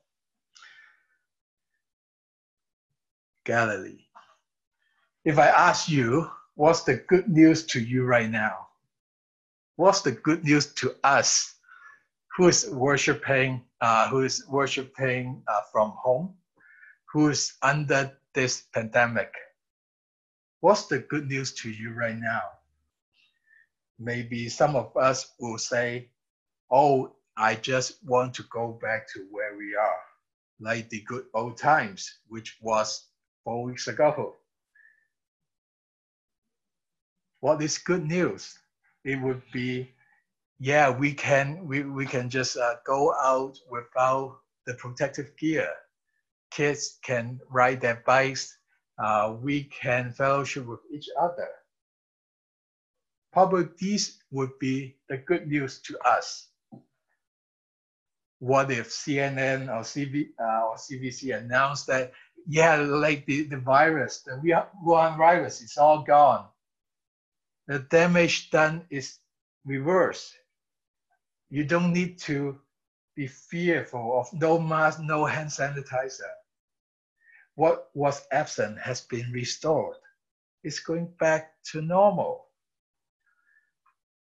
[3.44, 4.06] Galilee.
[5.26, 8.65] If I ask you, what's the good news to you right now?
[9.78, 11.56] What's the good news to us
[12.38, 16.34] who is worshiping, uh, who is worshiping uh, from home,
[17.12, 19.34] who is under this pandemic?
[20.62, 22.42] What's the good news to you right now?
[24.00, 26.10] Maybe some of us will say,
[26.72, 30.02] oh, I just want to go back to where we are,
[30.60, 33.08] like the good old times, which was
[33.44, 34.36] four weeks ago.
[37.42, 38.58] What is good news?
[39.06, 39.94] It would be,
[40.60, 45.70] yeah, we can we, we can just uh, go out without the protective gear.
[46.52, 48.58] Kids can ride their bikes.
[48.98, 51.50] Uh, we can fellowship with each other.
[53.32, 56.48] Probably these would be the good news to us.
[58.40, 62.12] What if CNN or, CV, uh, or CBC announced that
[62.48, 64.32] yeah, like the, the virus, the
[64.86, 66.46] Wuhan virus is all gone.
[67.68, 69.18] The damage done is
[69.66, 70.34] reversed.
[71.50, 72.60] You don't need to
[73.16, 76.34] be fearful of no mask, no hand sanitizer.
[77.56, 79.98] What was absent has been restored.
[80.64, 82.48] It's going back to normal.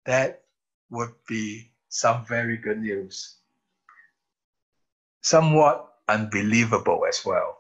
[0.07, 0.43] That
[0.91, 3.37] would be some very good news.
[5.23, 7.59] Somewhat unbelievable as well.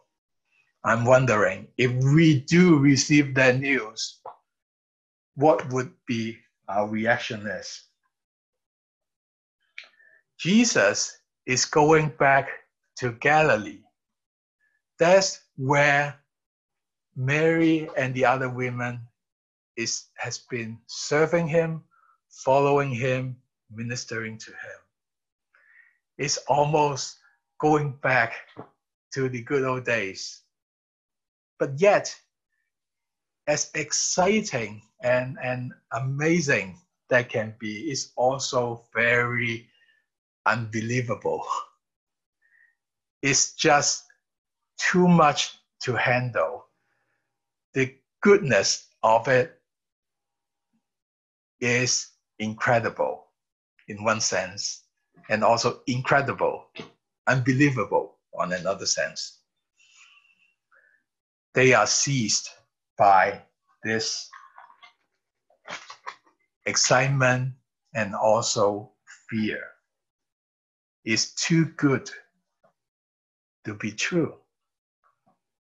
[0.82, 4.19] I'm wondering if we do receive that news,
[5.34, 7.82] what would be our reaction is?
[10.38, 12.48] Jesus is going back
[12.96, 13.82] to Galilee.
[14.98, 16.16] That's where
[17.16, 19.00] Mary and the other women
[19.76, 21.82] is, has been serving him,
[22.30, 23.36] following him,
[23.70, 24.80] ministering to him.
[26.18, 27.18] It's almost
[27.58, 28.34] going back
[29.14, 30.42] to the good old days.
[31.58, 32.14] But yet,
[33.50, 36.78] as exciting and, and amazing
[37.08, 39.68] that can be, is also very
[40.46, 41.44] unbelievable.
[43.22, 44.04] It's just
[44.78, 46.66] too much to handle.
[47.74, 49.60] The goodness of it
[51.60, 52.06] is
[52.38, 53.26] incredible
[53.88, 54.84] in one sense,
[55.28, 56.66] and also incredible,
[57.26, 59.40] unbelievable on another sense.
[61.52, 62.48] They are seized
[63.00, 63.42] by
[63.84, 64.30] this
[66.66, 67.54] excitement
[67.94, 68.92] and also
[69.30, 69.60] fear.
[71.04, 72.10] It's too good
[73.64, 74.34] to be true.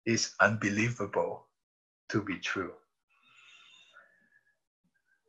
[0.05, 1.47] It's unbelievable
[2.09, 2.73] to be true.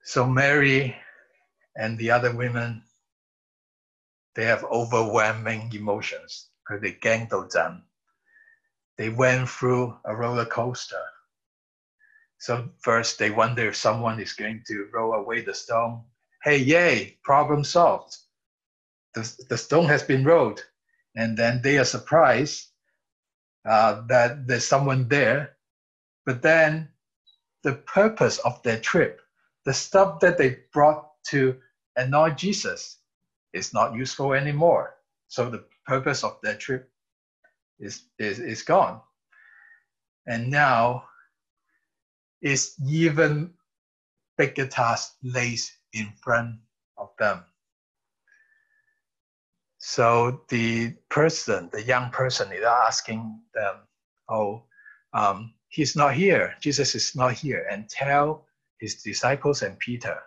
[0.05, 0.97] So Mary
[1.77, 2.83] and the other women,
[4.35, 6.51] they have overwhelming emotions
[8.99, 11.03] They went through a roller coaster.
[12.39, 16.03] So first they wonder if someone is going to roll away the stone.
[16.43, 18.17] Hey, yay, problem solved.
[19.15, 20.65] The, the stone has been rolled.
[21.15, 22.69] And then they are surprised
[23.69, 25.57] uh, that there's someone there.
[26.25, 26.91] But then
[27.63, 29.21] the purpose of their trip
[29.67, 31.57] the stuff that they brought to
[31.97, 32.99] annoy Jesus
[33.53, 34.95] is not useful anymore.
[35.27, 36.89] So the purpose of their trip
[37.81, 39.01] is, is, is gone.
[40.25, 41.05] And now
[42.47, 43.51] is even
[44.39, 46.55] bigger task lays in front
[46.97, 47.43] of them.
[49.79, 53.75] So the person, the young person is asking them,
[54.29, 54.63] oh,
[55.13, 56.55] um, he's not here.
[56.61, 57.67] Jesus is not here.
[57.69, 58.47] And tell
[58.79, 60.19] his disciples and Peter.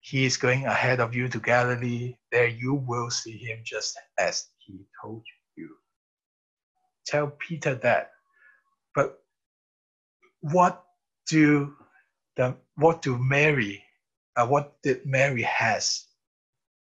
[0.00, 2.16] He is going ahead of you to Galilee.
[2.32, 5.22] There you will see him just as he told
[5.56, 5.70] you.
[7.06, 8.10] Tell Peter that.
[8.94, 9.18] But
[10.40, 10.84] what
[11.28, 11.74] do
[12.36, 13.82] the what do Mary,
[14.36, 16.06] uh, what did Mary has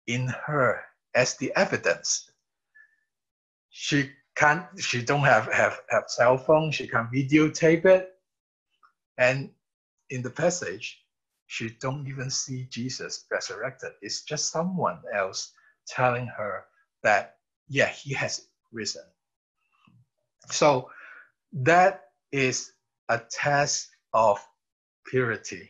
[0.06, 0.82] in her
[1.14, 2.30] as the evidence?
[3.70, 4.64] She can't.
[4.78, 6.70] She don't have have have cell phone.
[6.72, 8.12] She can't videotape it,
[9.18, 9.50] and
[10.10, 11.04] in the passage,
[11.46, 13.92] she don't even see Jesus resurrected.
[14.02, 15.52] It's just someone else
[15.86, 16.64] telling her
[17.02, 17.36] that,
[17.68, 19.04] yeah, he has risen.
[20.50, 20.90] So
[21.52, 22.72] that is
[23.08, 24.38] a test of
[25.06, 25.68] purity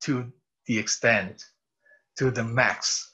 [0.00, 0.32] to
[0.66, 1.44] the extent,
[2.16, 3.10] to the max.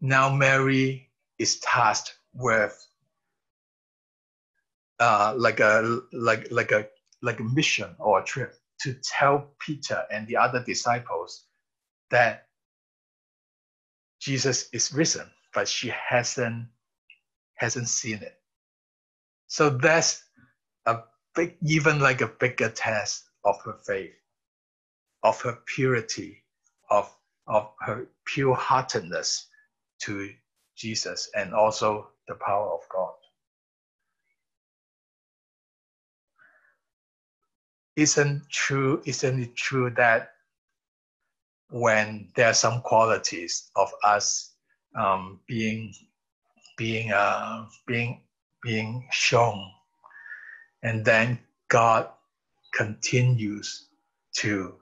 [0.00, 2.76] Now Mary is tasked with
[4.98, 6.86] uh, like a like like a
[7.22, 11.44] like a mission or a trip to tell Peter and the other disciples
[12.10, 12.46] that
[14.20, 16.66] Jesus is risen, but she hasn't
[17.56, 18.36] hasn't seen it.
[19.48, 20.22] So that's
[21.34, 24.14] big, even like a bigger test of her faith,
[25.22, 26.44] of her purity,
[26.90, 27.14] of
[27.46, 29.48] of her pure heartedness
[30.02, 30.30] to
[30.76, 33.12] Jesus, and also the power of God.
[37.96, 40.32] isn't true isn't it true that
[41.70, 44.54] when there are some qualities of us
[44.96, 45.92] um, being
[46.78, 48.22] being uh, being
[48.62, 49.70] being shown
[50.82, 52.08] and then god
[52.74, 53.88] continues
[54.34, 54.74] to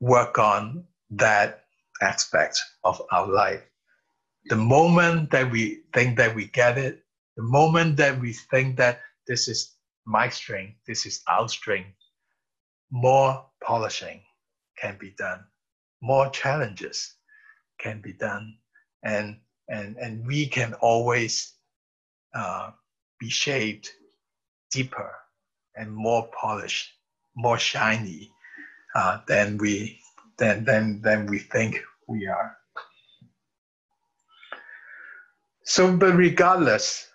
[0.00, 1.64] work on that
[2.02, 3.62] aspect of our life.
[4.46, 7.02] The moment that we think that we get it
[7.36, 9.74] the moment that we think that this is
[10.06, 11.90] my strength this is our strength
[12.90, 14.22] more polishing
[14.78, 15.44] can be done,
[16.00, 17.14] more challenges
[17.78, 18.56] can be done,
[19.02, 19.38] and
[19.68, 21.54] and and we can always
[22.34, 22.70] uh,
[23.18, 23.92] be shaped
[24.70, 25.12] deeper
[25.76, 26.92] and more polished,
[27.36, 28.30] more shiny
[28.94, 30.00] uh, than we
[30.38, 32.56] than than than we think we are.
[35.64, 37.08] So, but regardless,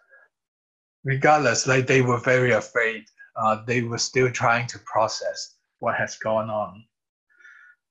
[1.04, 3.06] regardless, like they were very afraid.
[3.36, 6.86] Uh, they were still trying to process what has gone on.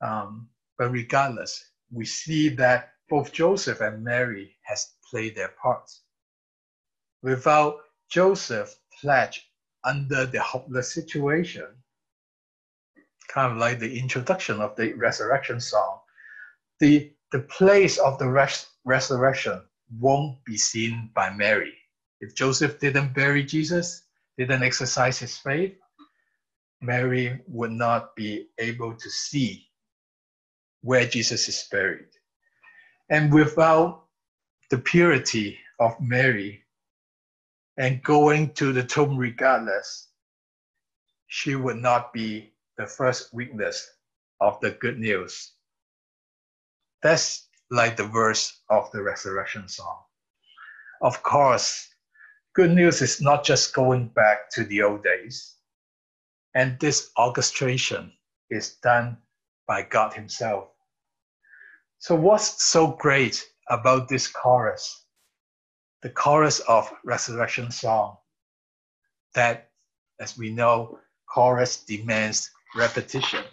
[0.03, 6.05] Um, But regardless, we see that both Joseph and Mary has played their parts.
[7.23, 7.77] Without
[8.09, 9.45] Joseph pledged
[9.85, 11.67] under the hopeless situation,
[13.29, 16.01] kind of like the introduction of the resurrection song,
[16.81, 19.63] the, the place of the res- resurrection
[19.99, 21.75] won't be seen by Mary.
[22.21, 24.03] If Joseph didn't bury Jesus,
[24.39, 25.75] didn't exercise his faith,
[26.81, 29.67] Mary would not be able to see
[30.83, 32.09] where Jesus is buried.
[33.11, 34.05] And without
[34.71, 36.63] the purity of Mary
[37.77, 40.09] and going to the tomb regardless,
[41.29, 43.89] she would not be the first witness
[44.41, 45.53] of the good news.
[47.03, 49.99] That's like the verse of the resurrection song.
[51.01, 51.89] Of course,
[52.55, 55.57] good news is not just going back to the old days.
[56.55, 58.13] And this orchestration
[58.51, 59.19] is done
[59.67, 60.69] by God Himself.
[61.99, 65.05] So, what's so great about this chorus?
[66.03, 68.17] The chorus of Resurrection Song,
[69.35, 69.71] that,
[70.19, 70.99] as we know,
[71.29, 73.45] chorus demands repetition,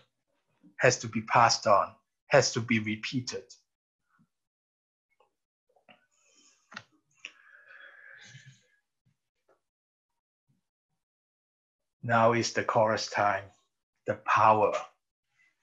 [0.80, 1.92] has to be passed on,
[2.28, 3.44] has to be repeated.
[12.02, 13.44] Now is the chorus time,
[14.06, 14.72] the power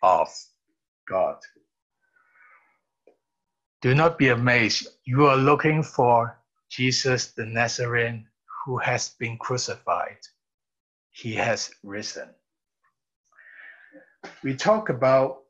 [0.03, 0.29] of
[1.09, 1.39] God.
[3.81, 4.89] Do not be amazed.
[5.05, 6.39] You are looking for
[6.75, 8.27] Jesus the Nazarene
[8.65, 10.19] who has been crucified.
[11.11, 12.29] He has risen.
[14.43, 15.43] We talk about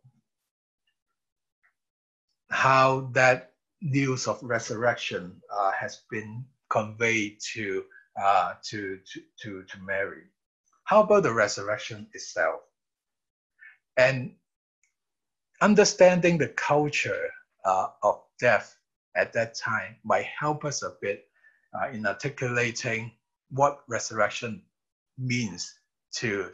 [2.50, 7.84] how that news of resurrection uh, has been conveyed to,
[8.22, 10.24] uh, to, to, to, to Mary.
[10.84, 12.60] How about the resurrection itself?
[13.96, 14.34] And
[15.62, 17.30] understanding the culture
[17.64, 18.76] uh, of death
[19.16, 21.26] at that time might help us a bit
[21.74, 23.12] uh, in articulating
[23.50, 24.62] what resurrection
[25.18, 25.72] means
[26.12, 26.50] to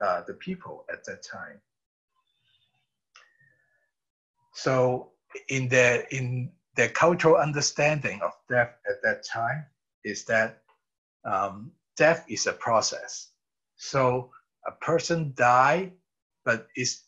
[0.00, 1.60] uh, the people at that time.
[4.54, 5.10] So
[5.48, 9.66] in their in their cultural understanding of death at that time
[10.04, 10.62] is that
[11.24, 13.28] um, death is a process.
[13.76, 14.30] So
[14.66, 15.92] a person die,
[16.44, 17.04] but it's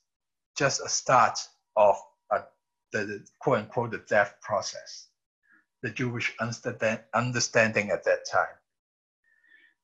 [0.57, 1.38] just a start
[1.76, 1.96] of
[2.93, 5.09] the, quote unquote the death process,
[5.82, 8.57] the Jewish understanding at that time.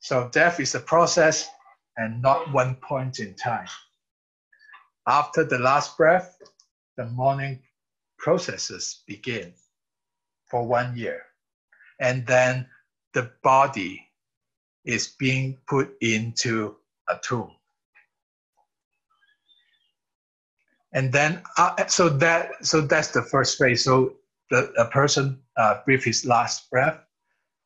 [0.01, 1.49] So death is a process
[1.97, 3.69] and not one point in time.
[5.07, 6.41] After the last breath,
[6.97, 7.61] the mourning
[8.19, 9.53] processes begin
[10.47, 11.23] for one year.
[12.01, 12.69] And then
[13.15, 14.07] the body
[14.85, 16.77] is being put into
[17.09, 17.58] a tomb.
[20.93, 23.85] And then, uh, so that so that's the first phase.
[23.85, 24.17] So
[24.51, 26.99] the a person uh, breathes his last breath,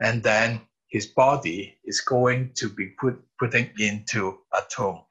[0.00, 5.02] and then his body is going to be put putting into a tomb,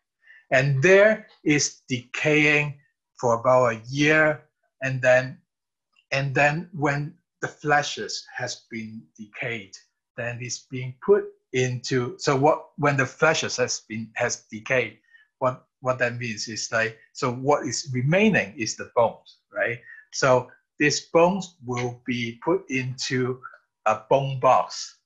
[0.52, 2.80] and there is decaying
[3.20, 4.44] for about a year,
[4.82, 5.38] and then
[6.12, 9.76] and then when the fleshes has been decayed,
[10.18, 14.98] then it's being put into so what when the flesh has been has decayed
[15.40, 19.80] what what that means is like so what is remaining is the bones right?
[20.12, 23.42] So these bones will be put into
[23.86, 25.00] a bone box.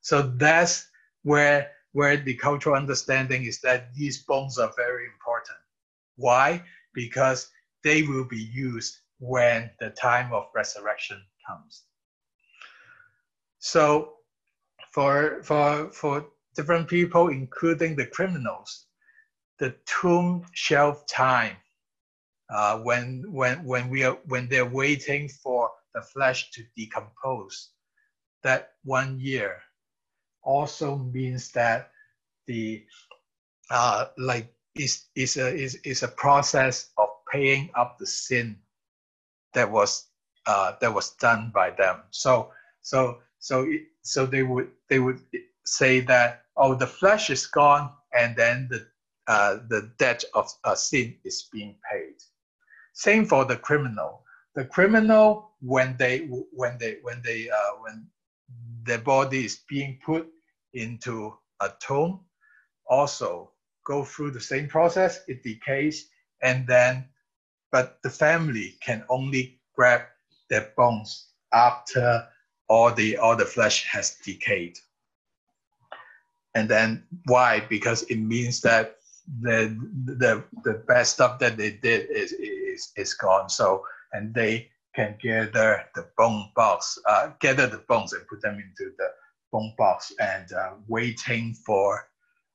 [0.00, 0.88] So that's
[1.22, 5.58] where where the cultural understanding is that these bones are very important.
[6.16, 6.62] Why?
[6.94, 7.50] Because
[7.82, 11.82] they will be used when the time of resurrection comes.
[13.58, 14.14] So
[14.92, 18.86] for for for different people, including the criminals,
[19.60, 21.56] the tomb shelf time
[22.48, 27.70] uh, when when when we are when they're waiting for the flesh to decompose,
[28.42, 29.60] that one year
[30.42, 31.90] also means that
[32.46, 32.84] the
[33.70, 38.56] uh, like is is a is, is a process of paying up the sin
[39.52, 40.06] that was
[40.46, 42.00] uh, that was done by them.
[42.10, 42.50] So
[42.80, 43.68] so so
[44.02, 45.20] so they would they would
[45.66, 48.88] say that oh the flesh is gone and then the
[49.30, 52.16] uh, the debt of a sin is being paid.
[52.94, 54.24] Same for the criminal.
[54.56, 58.08] The criminal when they when they when they uh, when
[58.82, 60.26] their body is being put
[60.74, 62.20] into a tomb,
[62.88, 63.52] also
[63.86, 65.20] go through the same process.
[65.28, 66.08] It decays
[66.42, 67.04] and then,
[67.70, 70.02] but the family can only grab
[70.48, 72.26] their bones after
[72.68, 74.76] all the all the flesh has decayed.
[76.56, 77.60] And then why?
[77.60, 78.99] Because it means that
[79.40, 83.48] the the the bad stuff that they did is is is, is gone.
[83.48, 88.54] So, and they can gather the bone box, uh, gather the bones and put them
[88.54, 89.08] into the
[89.52, 92.08] bone box and uh, waiting for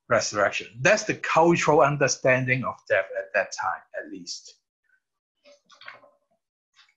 [0.08, 0.68] resurrection.
[0.80, 4.54] That's the cultural understanding of death at that time, at least.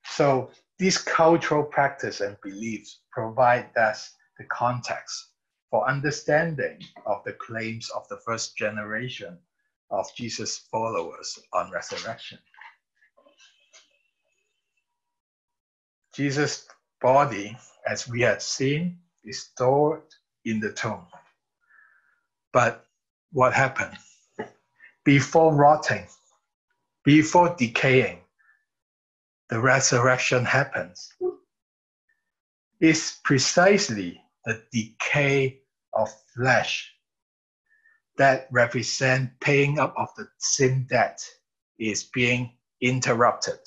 [0.06, 5.30] So these cultural practice and beliefs provide us the context
[5.70, 9.38] for understanding of the claims of the first generation
[9.92, 12.40] of Jesus' followers on resurrection.
[16.16, 16.68] Jesus'
[17.02, 20.04] body, as we had seen, is stored
[20.46, 21.06] in the tomb.
[22.52, 22.86] But
[23.32, 23.98] what happened?
[25.06, 26.08] Before rotting,
[27.04, 28.20] before decaying,
[29.50, 31.14] the resurrection happens.
[32.80, 35.62] It's precisely the decay
[35.94, 36.94] of flesh
[38.20, 41.26] that represent paying up of the sin debt
[41.80, 42.52] is being
[42.82, 43.60] interrupted.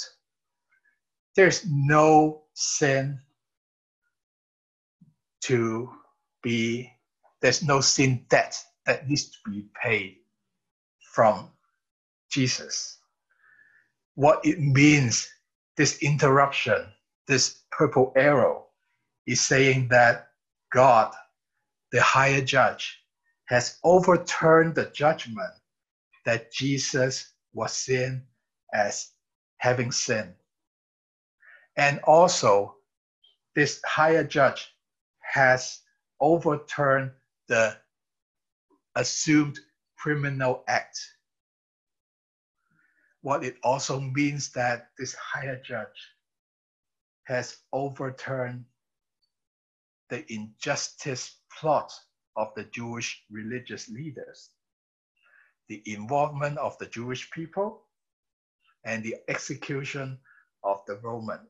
[1.35, 3.19] There's no sin
[5.45, 5.91] to
[6.43, 6.93] be,
[7.41, 10.19] there's no sin debt that needs to be paid
[11.13, 11.49] from
[12.31, 12.99] Jesus.
[14.17, 15.31] What it means,
[15.79, 16.85] this interruption,
[17.27, 18.67] this purple arrow,
[19.27, 20.29] is saying that
[20.71, 21.15] God,
[21.91, 23.02] the higher judge,
[23.53, 25.53] has overturned the judgment
[26.25, 28.23] that Jesus was seen
[28.73, 29.11] as
[29.59, 30.33] having sinned.
[31.77, 32.77] And also,
[33.55, 34.75] this higher judge
[35.21, 35.81] has
[36.19, 37.11] overturned
[37.47, 37.77] the
[38.95, 39.61] assumed
[39.99, 40.99] criminal act.
[43.21, 46.15] What it also means that this higher judge
[47.25, 48.65] has overturned
[50.09, 51.93] the injustice plot
[52.37, 54.51] of the Jewish religious leaders,
[55.69, 57.83] the involvement of the Jewish people,
[58.85, 60.19] and the execution
[60.65, 61.49] of the Romans.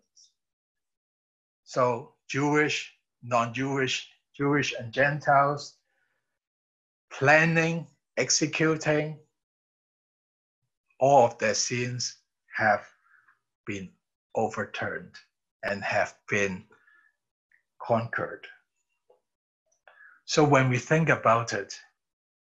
[1.64, 5.76] So Jewish, non-Jewish, Jewish and Gentiles
[7.10, 9.18] planning, executing,
[10.98, 12.16] all of their sins
[12.56, 12.86] have
[13.66, 13.90] been
[14.34, 15.14] overturned
[15.62, 16.64] and have been
[17.80, 18.46] conquered.
[20.32, 21.78] So when we think about it,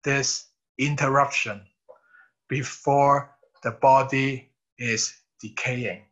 [0.02, 1.62] this interruption
[2.48, 6.02] before the body is decaying,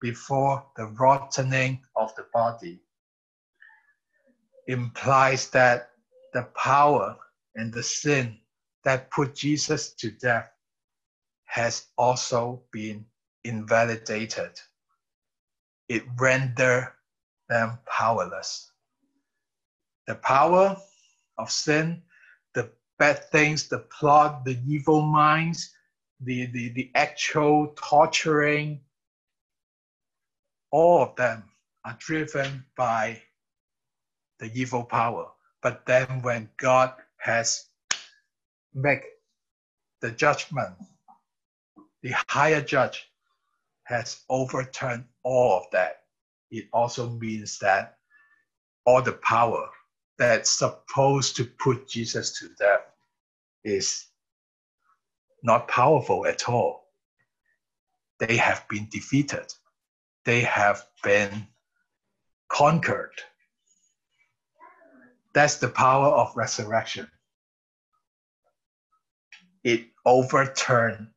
[0.00, 2.78] before the rotting of the body,
[4.68, 5.90] implies that
[6.32, 7.16] the power
[7.56, 8.38] and the sin
[8.84, 10.48] that put Jesus to death
[11.46, 13.04] has also been
[13.42, 14.60] invalidated.
[15.88, 16.92] It rendered
[17.48, 18.70] them powerless.
[20.06, 20.76] The power
[21.38, 22.02] of sin,
[22.54, 25.74] the bad things, the plot, the evil minds,
[26.20, 28.80] the, the, the actual torturing,
[30.70, 31.44] all of them
[31.84, 33.20] are driven by
[34.38, 35.26] the evil power.
[35.62, 37.66] But then when God has
[38.74, 39.02] made
[40.00, 40.74] the judgment,
[42.02, 43.10] the higher judge
[43.84, 46.02] has overturned all of that.
[46.50, 47.98] It also means that
[48.84, 49.68] all the power
[50.18, 52.86] that's supposed to put Jesus to death
[53.64, 54.06] is
[55.42, 56.88] not powerful at all.
[58.18, 59.52] They have been defeated.
[60.24, 61.46] They have been
[62.48, 63.12] conquered.
[65.34, 67.08] That's the power of resurrection.
[69.62, 71.08] It overturned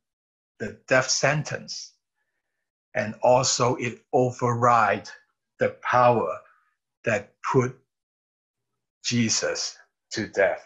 [0.58, 1.94] the death sentence
[2.94, 5.08] and also it override
[5.58, 6.38] the power
[7.04, 7.79] that put
[9.04, 9.76] Jesus
[10.12, 10.64] to death.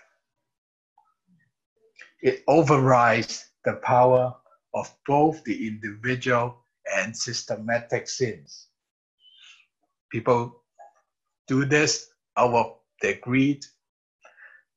[2.22, 4.35] It overrides the power
[4.74, 6.64] of both the individual
[6.97, 8.68] and systematic sins.
[10.11, 10.62] People
[11.47, 13.64] do this out of their greed.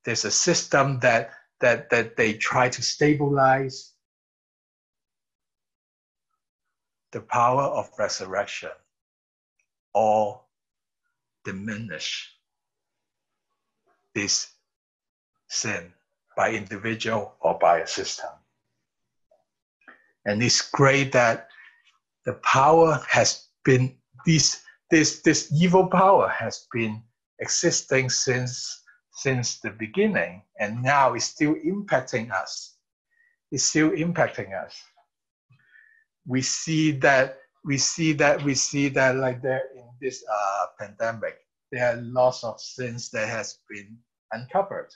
[0.06, 1.32] There's a system that,
[1.62, 3.94] that, that they try to stabilize.
[7.12, 8.72] The power of resurrection
[9.94, 10.50] all
[11.46, 12.37] diminish
[14.18, 14.50] this
[15.48, 15.94] sin
[16.36, 18.30] by individual or by a system.
[20.26, 21.50] And it's great that
[22.26, 23.96] the power has been
[24.26, 27.04] this this this evil power has been
[27.40, 32.78] existing since since the beginning and now it's still impacting us
[33.52, 34.76] it's still impacting us
[36.26, 41.36] we see that we see that we see that like there in this uh, pandemic
[41.72, 43.98] there are lots of sins that has been
[44.32, 44.94] uncovered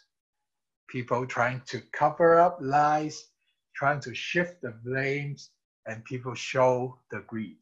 [0.88, 3.28] people trying to cover up lies
[3.76, 5.50] trying to shift the blames
[5.88, 7.58] and people show the greed.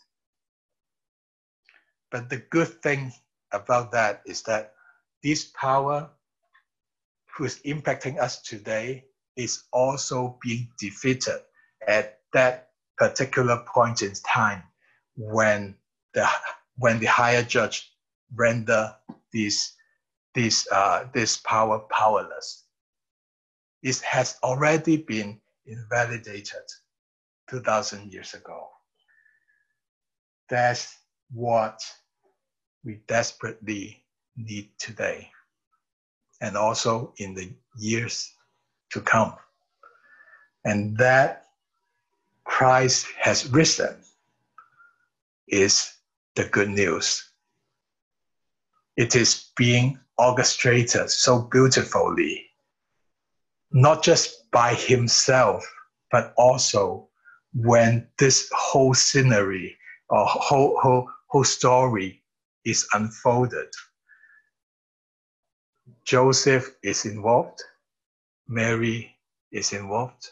[2.12, 3.14] But the good thing
[3.54, 4.74] about that is that
[5.24, 6.10] this power
[7.36, 9.06] who is impacting us today
[9.38, 11.40] is also being defeated
[11.88, 14.64] at that particular point in time
[15.16, 15.76] when
[16.14, 16.28] the
[16.78, 17.94] when the higher judge
[18.36, 18.96] render
[19.32, 19.74] this
[20.36, 22.66] this uh, this power powerless.
[23.82, 26.64] It has already been invalidated
[27.50, 28.68] 2000 years ago.
[30.50, 30.98] That's
[31.32, 31.82] what
[32.84, 34.04] we desperately
[34.36, 35.30] need today
[36.42, 38.34] and also in the years
[38.92, 39.34] to come.
[40.66, 41.46] And that
[42.44, 43.96] Christ has risen
[45.48, 45.94] is
[46.36, 47.29] the good news.
[49.00, 52.46] It is being orchestrated so beautifully,
[53.72, 55.66] not just by himself,
[56.12, 57.08] but also
[57.54, 59.78] when this whole scenery
[60.10, 62.22] or whole, whole, whole story
[62.66, 63.70] is unfolded.
[66.04, 67.64] Joseph is involved,
[68.50, 69.16] Mary
[69.54, 70.32] is involved,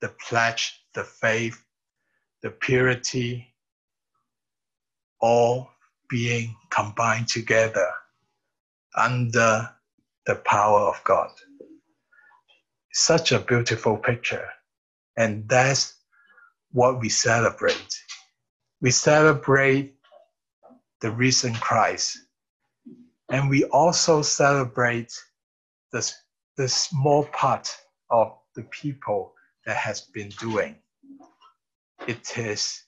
[0.00, 1.60] the pledge, the faith,
[2.42, 3.52] the purity,
[5.18, 5.71] all
[6.12, 7.88] being combined together
[8.94, 9.70] under
[10.26, 11.30] the power of God.
[12.92, 14.46] Such a beautiful picture.
[15.16, 15.94] And that's
[16.70, 17.98] what we celebrate.
[18.82, 19.94] We celebrate
[21.00, 22.18] the risen Christ.
[23.30, 25.18] And we also celebrate
[25.92, 26.12] the,
[26.58, 27.74] the small part
[28.10, 29.32] of the people
[29.64, 30.76] that has been doing.
[32.06, 32.82] It is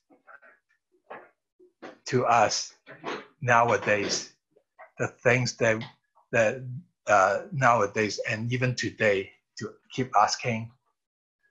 [2.05, 2.74] to us
[3.41, 4.33] nowadays
[4.99, 5.83] the things that
[6.33, 6.63] that
[7.07, 10.71] uh, nowadays and even today to keep asking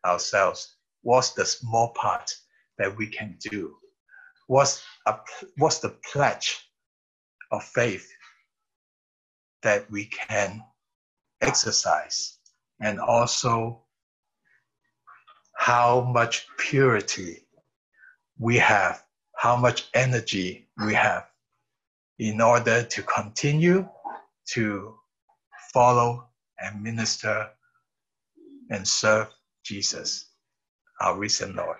[0.05, 2.31] ourselves what's the small part
[2.77, 3.75] that we can do?
[4.47, 5.15] What's a,
[5.57, 6.57] what's the pledge
[7.51, 8.09] of faith
[9.61, 10.63] that we can
[11.41, 12.37] exercise?
[12.81, 13.83] And also
[15.55, 17.47] how much purity
[18.39, 19.01] we have
[19.43, 20.93] how much energy we mm-hmm.
[20.93, 21.25] have
[22.17, 23.85] in order to continue
[24.47, 24.95] to
[25.73, 26.23] follow
[26.59, 27.49] and minister
[28.69, 29.27] and serve
[29.65, 30.29] Jesus,
[31.01, 31.75] our risen Lord.